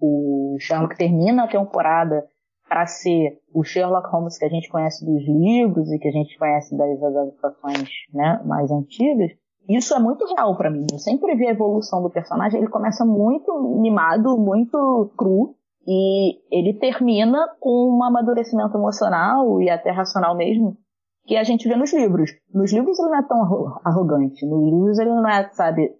[0.01, 2.25] o Sherlock termina a temporada
[2.67, 6.37] para ser o Sherlock Holmes que a gente conhece dos livros e que a gente
[6.37, 9.31] conhece das adaptações né, mais antigas,
[9.69, 10.85] isso é muito real para mim.
[10.91, 12.59] Eu sempre vi a evolução do personagem.
[12.59, 15.55] Ele começa muito mimado, muito cru,
[15.85, 20.77] e ele termina com um amadurecimento emocional e até racional mesmo,
[21.25, 22.31] que a gente vê nos livros.
[22.53, 24.45] Nos livros ele não é tão arro- arrogante.
[24.45, 25.93] Nos livros ele não é, sabe,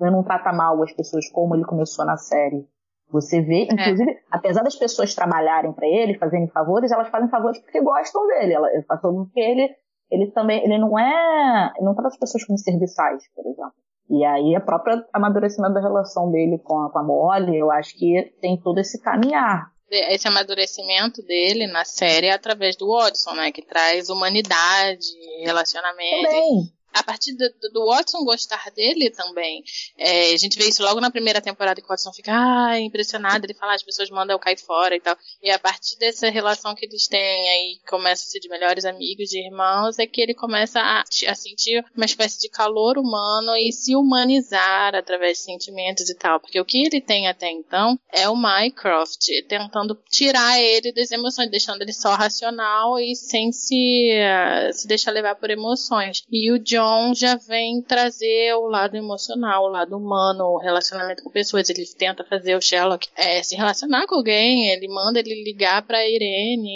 [0.00, 2.66] ele não trata mal as pessoas como ele começou na série.
[3.10, 7.80] Você vê, inclusive, apesar das pessoas trabalharem para ele, fazerem favores, elas fazem favores porque
[7.80, 8.54] gostam dele.
[8.54, 8.68] Ela,
[9.00, 9.70] porque ele,
[10.10, 13.72] ele também, ele não é, ele não trata as pessoas como serviçais, por exemplo.
[14.08, 17.96] E aí, a própria amadurecimento da relação dele com a, com a Molly, eu acho
[17.96, 19.70] que tem todo esse caminhar.
[19.88, 23.52] Esse amadurecimento dele na série é através do Watson, né?
[23.52, 25.06] Que traz humanidade,
[25.44, 26.28] relacionamento.
[26.28, 26.75] Também.
[26.96, 29.62] A partir do, do Watson gostar dele também.
[29.98, 33.44] É, a gente vê isso logo na primeira temporada que o Watson fica ah, impressionado,
[33.44, 35.16] ele fala, "Ah, as pessoas mandam eu cair fora e tal.
[35.42, 39.28] E a partir dessa relação que eles têm aí, começa a ser de melhores amigos,
[39.28, 43.72] de irmãos, é que ele começa a, a sentir uma espécie de calor humano e
[43.72, 46.40] se humanizar através de sentimentos e tal.
[46.40, 51.50] Porque o que ele tem até então é o Mycroft tentando tirar ele das emoções,
[51.50, 56.22] deixando ele só racional e sem se, eh, se deixar levar por emoções.
[56.30, 61.30] E o John já vem trazer o lado emocional, o lado humano, o relacionamento com
[61.30, 61.68] pessoas.
[61.68, 66.06] Ele tenta fazer o Sherlock eh, se relacionar com alguém, ele manda ele ligar pra
[66.08, 66.68] Irene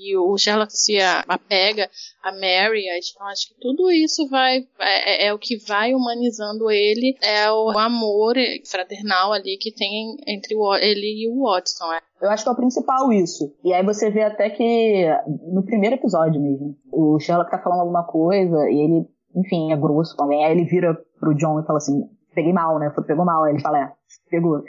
[0.00, 0.98] e o Sherlock se
[1.28, 1.88] apega
[2.22, 2.84] a Mary.
[3.12, 7.50] Então acho que tudo isso vai é, é- é o que vai humanizando ele, é
[7.50, 8.34] o amor
[8.70, 11.92] fraternal ali que tem entre o, ele e o Watson.
[11.92, 12.00] é.
[12.20, 13.54] Eu acho que é o principal isso.
[13.62, 15.06] E aí você vê até que
[15.52, 19.06] no primeiro episódio mesmo, o Sherlock tá falando alguma coisa e ele,
[19.36, 20.44] enfim, é grosso alguém.
[20.44, 22.90] Aí ele vira pro John e fala assim, peguei mal, né?
[23.06, 23.44] Pegou mal.
[23.44, 23.92] Aí ele fala, é,
[24.30, 24.64] pegou.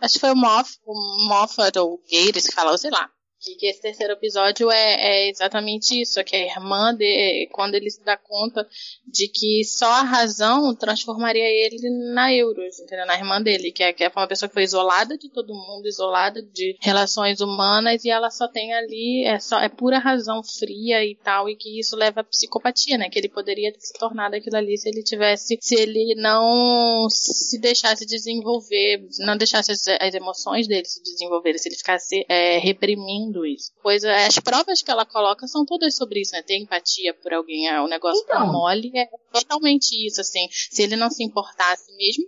[0.00, 3.08] Acho que foi o, Moff, o Moffat ou Gates que falou, sei lá.
[3.44, 7.74] Que, que esse terceiro episódio é, é exatamente isso, é que a irmã de, quando
[7.74, 8.66] ele se dá conta
[9.06, 13.06] de que só a razão transformaria ele na Euros, entendeu?
[13.06, 15.86] Na irmã dele, que é, que é uma pessoa que foi isolada de todo mundo,
[15.86, 21.04] isolada de relações humanas, e ela só tem ali, é só é pura razão fria
[21.04, 23.10] e tal, e que isso leva à psicopatia, né?
[23.10, 27.58] Que ele poderia ter se tornado aquilo ali se ele tivesse, se ele não se
[27.58, 33.33] deixasse desenvolver, não deixasse as, as emoções dele se desenvolverem, se ele ficasse é, reprimindo
[33.46, 33.72] isso.
[33.82, 36.42] Pois é, as provas que ela coloca são todas sobre isso, né?
[36.42, 37.68] Ter empatia por alguém.
[37.68, 38.52] É, o negócio Então.
[38.52, 40.46] Molly é totalmente isso, assim.
[40.50, 42.26] Se ele não se importasse mesmo,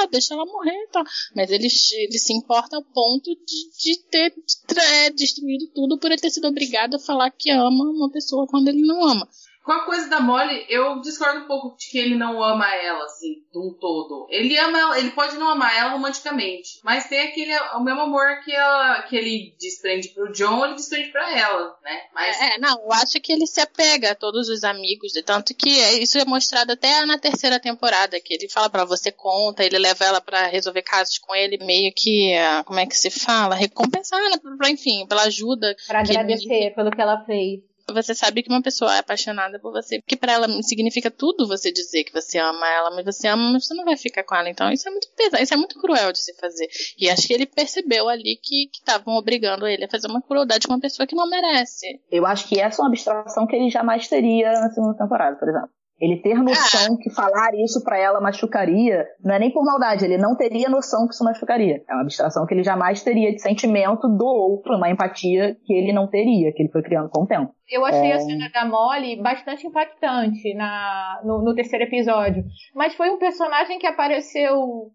[0.00, 1.04] ah, deixa ela morrer e tal.
[1.36, 4.34] Mas ele, ele se importa ao ponto de, de ter
[4.76, 8.68] é, destruído tudo por ele ter sido obrigado a falar que ama uma pessoa quando
[8.68, 9.28] ele não ama.
[9.68, 13.04] Com a coisa da Molly, eu discordo um pouco de que ele não ama ela,
[13.04, 14.26] assim, de um todo.
[14.30, 18.40] Ele ama ela, ele pode não amar ela romanticamente, mas tem aquele o mesmo amor
[18.42, 22.00] que, ela, que ele desprende pro John, ele desprende pra ela, né?
[22.14, 22.40] Mas...
[22.40, 25.78] É, não, eu acho que ele se apega a todos os amigos, de tanto que
[25.80, 29.76] é, isso é mostrado até na terceira temporada, que ele fala pra você conta, ele
[29.76, 33.54] leva ela pra resolver casos com ele, meio que, ah, como é que se fala?
[33.54, 34.38] Recompensar, né?
[34.56, 35.76] Pra, enfim, pela ajuda.
[35.86, 37.67] Pra que ele- agradecer pelo que ela fez.
[37.92, 41.72] Você sabe que uma pessoa é apaixonada por você, porque pra ela significa tudo você
[41.72, 44.48] dizer que você ama ela, mas você ama, mas você não vai ficar com ela.
[44.48, 46.68] Então isso é muito pesado, isso é muito cruel de se fazer.
[46.98, 50.74] E acho que ele percebeu ali que estavam obrigando ele a fazer uma crueldade com
[50.74, 52.00] uma pessoa que não merece.
[52.10, 55.48] Eu acho que essa é uma abstração que ele jamais teria na segunda temporada, por
[55.48, 55.77] exemplo.
[56.00, 60.16] Ele ter noção que falar isso pra ela machucaria, não é nem por maldade, ele
[60.16, 61.82] não teria noção que isso machucaria.
[61.88, 65.92] É uma abstração que ele jamais teria de sentimento do outro, uma empatia que ele
[65.92, 67.52] não teria, que ele foi criando com o tempo.
[67.68, 68.14] Eu achei É.
[68.14, 72.44] a cena da Molly bastante impactante na, no, no terceiro episódio.
[72.74, 74.92] Mas foi um personagem que apareceu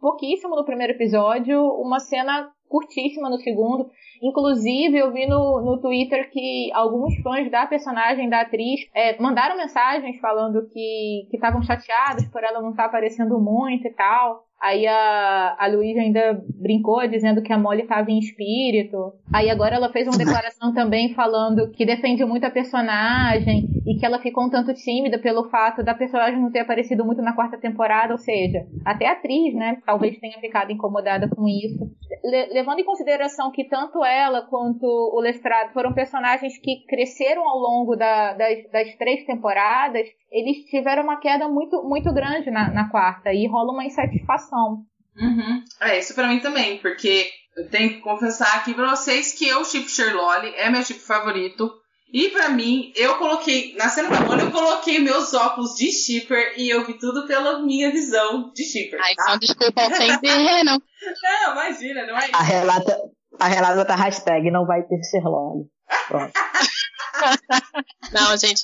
[0.00, 3.88] pouquíssimo no primeiro episódio, uma cena curtíssima no segundo.
[4.22, 9.56] Inclusive, eu vi no, no Twitter que alguns fãs da personagem, da atriz, é, mandaram
[9.56, 14.44] mensagens falando que que estavam chateados por ela não estar aparecendo muito e tal.
[14.62, 19.14] Aí a, a Luísa ainda brincou dizendo que a Molly estava em espírito.
[19.32, 24.04] Aí agora ela fez uma declaração também falando que defende muito a personagem e que
[24.04, 27.56] ela ficou um tanto tímida pelo fato da personagem não ter aparecido muito na quarta
[27.56, 31.90] temporada, ou seja, até a atriz, né, talvez tenha ficado incomodada com isso.
[32.22, 37.58] Le- levando em consideração que tanto ela quanto o Lestrade foram personagens que cresceram ao
[37.58, 42.88] longo da- das, das três temporadas, eles tiveram uma queda muito, muito grande na, na
[42.88, 44.84] quarta e rola uma insatisfação.
[45.16, 45.64] Uhum.
[45.80, 49.62] É, isso pra mim também, porque eu tenho que confessar aqui pra vocês que eu
[49.62, 51.70] tipo Sherlock, é meu tipo favorito.
[52.12, 56.54] E pra mim, eu coloquei, na cena da Molly, eu coloquei meus óculos de shipper
[56.56, 59.00] e eu vi tudo pela minha visão de shipper.
[59.00, 59.22] Ai, tá?
[59.24, 60.20] só desculpa ofender,
[60.64, 60.82] não.
[61.22, 62.36] Não, imagina, não é isso.
[62.36, 62.98] A Renata,
[63.38, 65.68] a Renata tá hashtag não vai ter Sherlock.
[66.08, 66.32] Pronto.
[68.12, 68.62] Não, gente,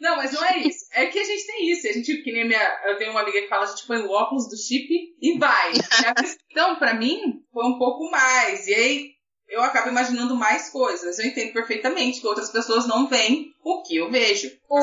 [0.00, 0.86] Não, mas não é isso.
[0.92, 1.86] É que a gente tem isso.
[1.86, 2.80] A gente, que nem minha.
[2.86, 4.88] Eu tenho uma amiga que fala, a gente põe o óculos do chip
[5.20, 5.72] e vai.
[6.50, 8.66] então, pra mim, foi um pouco mais.
[8.66, 9.10] E aí,
[9.48, 11.18] eu acabo imaginando mais coisas.
[11.18, 14.50] Eu entendo perfeitamente que outras pessoas não veem o que eu vejo.
[14.70, 14.78] O,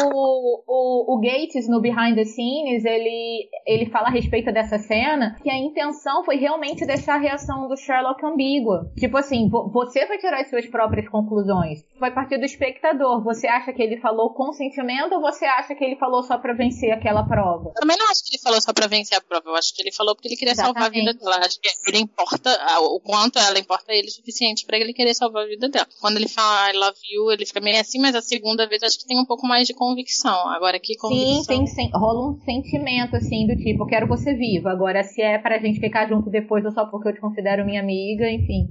[0.68, 5.50] o, o Gates, no Behind the Scenes, ele, ele fala a respeito dessa cena que
[5.50, 8.92] a intenção foi realmente deixar a reação do Sherlock ambígua.
[8.98, 11.84] Tipo assim, vo- você vai tirar as suas próprias conclusões.
[12.00, 13.24] Vai partir do espectador.
[13.24, 16.54] Você acha que ele falou com sentimento ou você acha que ele falou só pra
[16.54, 17.70] vencer aquela prova?
[17.70, 19.50] Eu também não acho que ele falou só pra vencer a prova.
[19.50, 21.24] Eu acho que ele falou porque ele queria salvar a vida Exatamente.
[21.34, 21.46] dela.
[21.46, 22.50] Acho que ele importa,
[22.82, 25.88] o quanto ela importa a ele o suficiente pra ele querer salvar a vida dela.
[26.02, 28.98] Quando ele fala I love you, ele fica meio assim, mas a segunda vez acho
[29.00, 30.50] que tem um pouco mais de convicção.
[30.50, 31.36] Agora, que convicção.
[31.44, 34.70] Sim, tem, sen- rola um sentimento assim do tipo, eu quero você viva.
[34.72, 37.82] Agora, se é pra gente ficar junto depois ou só porque eu te considero minha
[37.82, 38.70] amiga, enfim.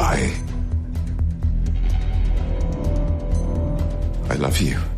[0.00, 0.30] I.
[4.32, 4.93] I love you.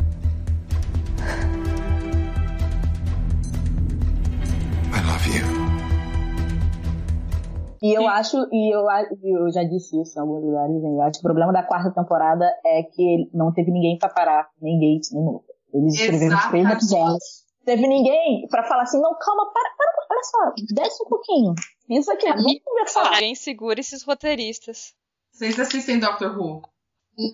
[7.81, 8.85] E eu acho, e eu,
[9.23, 12.45] eu já disse isso em alguns lugares, eu acho que o problema da quarta temporada
[12.65, 15.55] é que não teve ninguém pra parar, nem Gates, nem Mulder.
[15.73, 17.23] Eles escreveram os três episódios.
[17.65, 21.53] Teve ninguém pra falar assim, não, calma, para, para, olha só, desce um pouquinho.
[21.89, 23.07] Isso aqui, vamos conversar.
[23.13, 24.93] Alguém segura esses roteiristas.
[25.31, 26.61] Vocês assistem Doctor Who?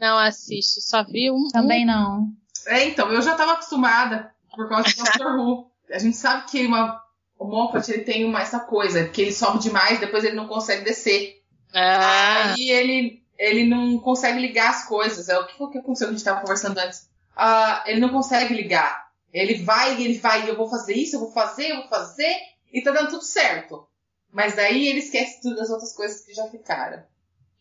[0.02, 1.48] Não assisto, só vi um.
[1.52, 2.28] Também não.
[2.68, 5.72] É, então, eu já tava acostumada por causa do Doctor Who.
[5.92, 7.03] A gente sabe que uma,
[7.44, 10.86] o Moffat ele tem uma, essa coisa, que ele sobe demais, depois ele não consegue
[10.86, 11.42] descer.
[11.74, 15.28] Ah, Aí ele, ele não consegue ligar as coisas.
[15.28, 17.10] É o que foi que aconteceu que a gente tava conversando antes?
[17.36, 19.10] Ah, ele não consegue ligar.
[19.34, 22.34] Ele vai, ele vai, eu vou fazer isso, eu vou fazer, eu vou fazer,
[22.72, 23.86] e tá dando tudo certo.
[24.32, 27.04] Mas daí ele esquece tudo das outras coisas que já ficaram.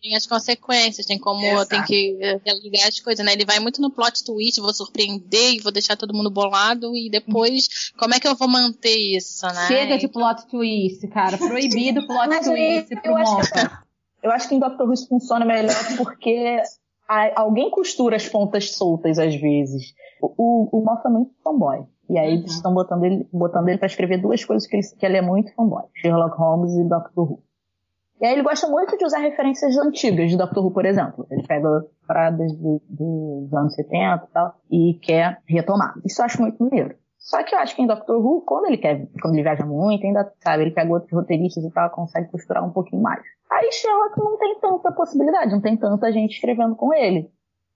[0.03, 1.69] Tem as consequências, tem como Exato.
[1.69, 2.19] tem que
[2.63, 3.33] ligar as coisas, né?
[3.33, 7.09] Ele vai muito no plot twist, vou surpreender e vou deixar todo mundo bolado e
[7.09, 9.69] depois como é que eu vou manter isso, né?
[9.69, 11.39] Chega de plot twist, cara.
[11.39, 13.59] Proibido plot Mas aí, twist pro eu acho, que,
[14.25, 16.61] eu acho que em Doctor Who isso funciona melhor porque
[17.09, 19.95] a- alguém costura as pontas soltas às vezes.
[20.21, 21.85] O, o, o é muito fanboy.
[22.11, 25.07] E aí eles estão botando ele, botando ele pra escrever duas coisas que ele, que
[25.07, 25.85] ele é muito fanboy.
[25.95, 27.43] Sherlock Holmes e Doctor Who.
[28.23, 31.27] E aí ele gosta muito de usar referências antigas de Doctor Who, por exemplo.
[31.29, 35.95] Ele pega paradas dos anos 70 e tal, e quer retomar.
[36.07, 36.95] Isso eu acho muito maneiro.
[37.19, 40.07] Só que eu acho que em Doctor Who, quando ele quer, quando ele viaja muito,
[40.07, 43.25] ainda, sabe, ele pega outros roteiristas e tal, consegue costurar um pouquinho mais.
[43.51, 47.29] Aí Sherlock não tem tanta possibilidade, não tem tanta gente escrevendo com ele.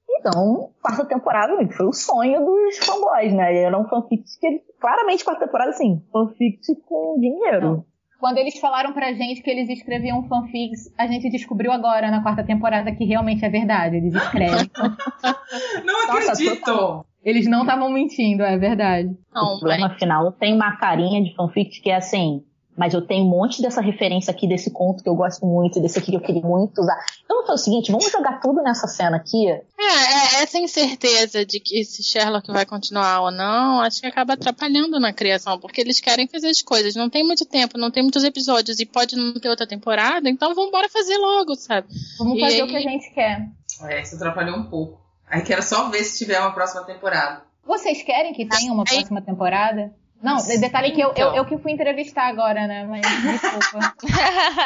[0.08, 3.62] Então, quarta temporada foi o sonho dos fanboys, né?
[3.62, 7.84] Eram fanfics que eles, claramente quarta temporada, assim, fanfics com dinheiro.
[8.18, 12.42] Quando eles falaram pra gente que eles escreviam fanfics, a gente descobriu agora na quarta
[12.42, 13.96] temporada que realmente é verdade.
[13.96, 14.70] Eles escrevem.
[15.84, 16.64] não Nossa, acredito!
[16.64, 17.06] total.
[17.22, 19.10] Eles não estavam mentindo, é verdade.
[19.34, 22.42] o problema final tem uma carinha de fanfic que é assim.
[22.76, 25.98] Mas eu tenho um monte dessa referência aqui, desse conto que eu gosto muito, desse
[25.98, 26.96] aqui que eu queria muito usar.
[27.24, 29.48] Então vamos fazer o seguinte, vamos jogar tudo nessa cena aqui.
[29.48, 34.34] É, é, essa incerteza de que se Sherlock vai continuar ou não, acho que acaba
[34.34, 36.94] atrapalhando na criação, porque eles querem fazer as coisas.
[36.94, 40.54] Não tem muito tempo, não tem muitos episódios e pode não ter outra temporada, então
[40.54, 41.86] vamos embora fazer logo, sabe?
[42.18, 43.48] Vamos E fazer aí- o que a gente quer.
[43.84, 45.00] É, isso atrapalhou um pouco.
[45.28, 47.42] Aí quero só ver se tiver uma próxima temporada.
[47.66, 49.92] Vocês querem que tenha uma próxima temporada?
[50.22, 52.84] Não, detalhe que eu, eu, eu que fui entrevistar agora, né?
[52.84, 53.94] Mas desculpa.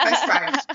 [0.03, 0.67] Faz parte.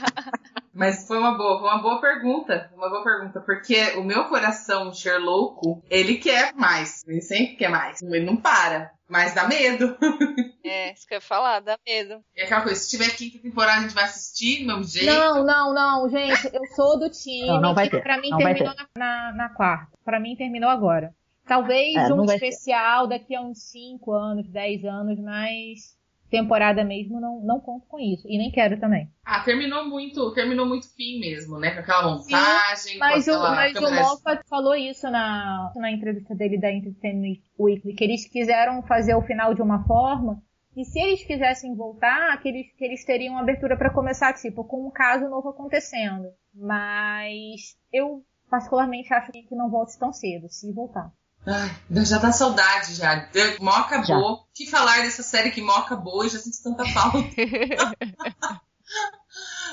[0.74, 2.70] Mas foi uma boa, foi uma boa pergunta.
[2.76, 3.40] Uma boa pergunta.
[3.40, 7.02] Porque o meu coração Sherlock, ele quer mais.
[7.08, 8.02] Ele sempre quer mais.
[8.02, 8.92] Ele não para.
[9.08, 9.98] Mas dá medo.
[10.68, 12.24] É, isso que eu ia falar, dá medo.
[12.36, 15.14] É aquela coisa, se tiver quinta temporada, a gente vai assistir do mesmo jeito.
[15.14, 18.32] Não, não, não, gente, eu sou do time Não, não vai que ter, pra mim
[18.32, 19.92] não terminou na, na, na quarta.
[20.04, 21.14] Pra mim terminou agora.
[21.48, 25.96] Talvez É, um especial daqui a uns 5 anos, 10 anos, mas
[26.30, 28.28] temporada mesmo não, não conto com isso.
[28.28, 29.10] E nem quero também.
[29.24, 31.72] Ah, terminou muito, terminou muito fim mesmo, né?
[31.72, 36.36] Com aquela montagem, Mas, com o, aquela mas o Moffat falou isso na, na entrevista
[36.36, 40.42] dele da Entertainment Weekly, que eles quiseram fazer o final de uma forma,
[40.76, 44.88] e se eles quisessem voltar, que eles, que eles teriam abertura pra começar, tipo, com
[44.88, 46.28] um caso novo acontecendo.
[46.54, 51.12] Mas eu, particularmente, acho que não volte tão cedo, se voltar.
[51.48, 51.72] Ai,
[52.04, 53.30] já dá saudade já.
[53.60, 54.34] Mó acabou.
[54.34, 57.18] O que falar dessa série que mó acabou e já sinto tanta falta.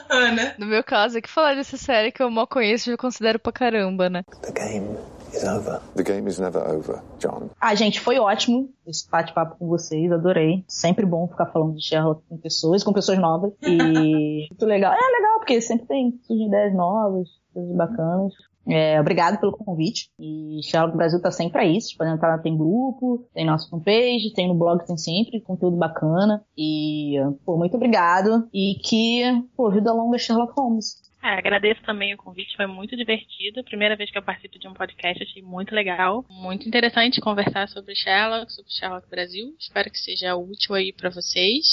[0.08, 0.54] Ana.
[0.58, 3.38] No meu caso, é que falar dessa série que eu mal conheço e eu considero
[3.38, 4.22] pra caramba, né?
[4.42, 4.98] The game
[5.32, 5.80] is over.
[5.94, 7.50] The game is never over, John.
[7.60, 10.64] Ah, gente, foi ótimo esse bate-papo com vocês, adorei.
[10.68, 13.52] Sempre bom ficar falando de Sherlock com pessoas, com pessoas novas.
[13.62, 14.92] E muito legal.
[14.92, 18.34] É legal, porque sempre tem surgem ideias novas, coisas bacanas.
[18.66, 20.10] É, obrigado pelo convite.
[20.18, 21.80] E Sherlock Brasil tá sempre aí.
[21.80, 26.44] Vocês podem entrar, tem grupo, tem nossa fanpage, tem no blog, tem sempre conteúdo bacana.
[26.56, 28.48] E, pô, muito obrigado.
[28.52, 29.22] E que,
[29.56, 31.02] pô, vida longa Sherlock Holmes.
[31.24, 33.62] É, agradeço também o convite, foi muito divertido.
[33.62, 36.24] Primeira vez que eu participo de um podcast, achei muito legal.
[36.28, 39.54] Muito interessante conversar sobre Sherlock, sobre Sherlock Brasil.
[39.56, 41.64] Espero que seja útil aí pra vocês.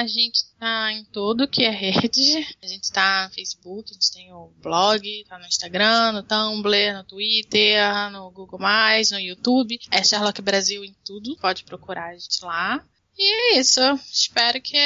[0.00, 2.38] A gente tá em todo que é rede.
[2.62, 6.94] A gente tá no Facebook, a gente tem o blog, tá no Instagram, no Tumblr,
[6.94, 9.78] no Twitter, no Google+, no YouTube.
[9.90, 11.36] É Sherlock Brasil em tudo.
[11.36, 12.82] Pode procurar a gente lá.
[13.18, 13.78] E é isso.
[14.10, 14.78] Espero que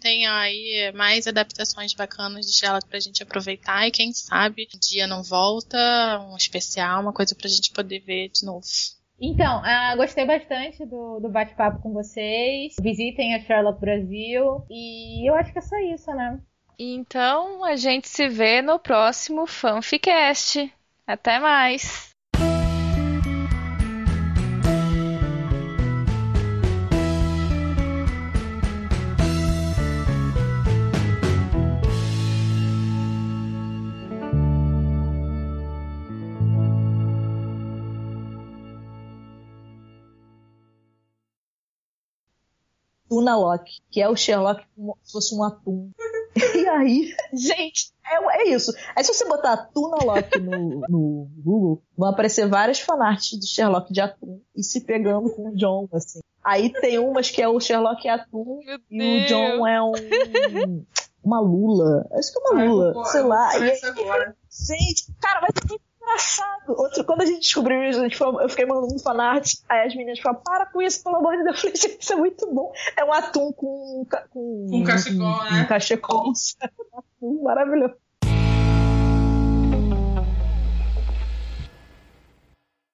[0.00, 5.08] tenha aí mais adaptações bacanas de Sherlock pra gente aproveitar e quem sabe um dia
[5.08, 5.76] não volta,
[6.30, 8.64] um especial, uma coisa pra gente poder ver de novo.
[9.20, 12.74] Então, ah, gostei bastante do, do bate-papo com vocês.
[12.80, 14.64] Visitem a Sherlock Brasil.
[14.68, 16.40] E eu acho que é só isso, né?
[16.78, 20.72] Então, a gente se vê no próximo Fanficast.
[21.06, 22.11] Até mais!
[43.22, 45.90] Tuna Lock, que é o Sherlock como se fosse um atum.
[46.34, 48.72] E aí, gente, é, é isso.
[48.96, 53.92] Aí se você botar Tuna Lock no, no Google, vão aparecer várias fanarts do Sherlock
[53.92, 56.20] de atum e se pegando com o John, assim.
[56.42, 59.92] Aí tem umas que é o Sherlock atum e o John é um
[61.22, 62.08] uma lula.
[62.12, 63.58] Acho que é uma Ai, lula, sei lá.
[63.58, 64.36] E agora.
[64.50, 66.72] Gente, cara, vai muito engraçado.
[66.76, 69.94] Outro, quando a gente descobriu isso, a gente falou- eu fiquei mandando fanart, aí as
[69.94, 71.56] meninas falaram, para com isso, pelo amor de Deus.
[71.64, 72.72] Eu falei, isso é muito bom.
[72.96, 74.06] É um atum com...
[74.08, 75.62] ca- com Um cachecol, um, né?
[75.62, 76.32] Um cachecol.
[76.92, 77.94] Um atum maravilhoso.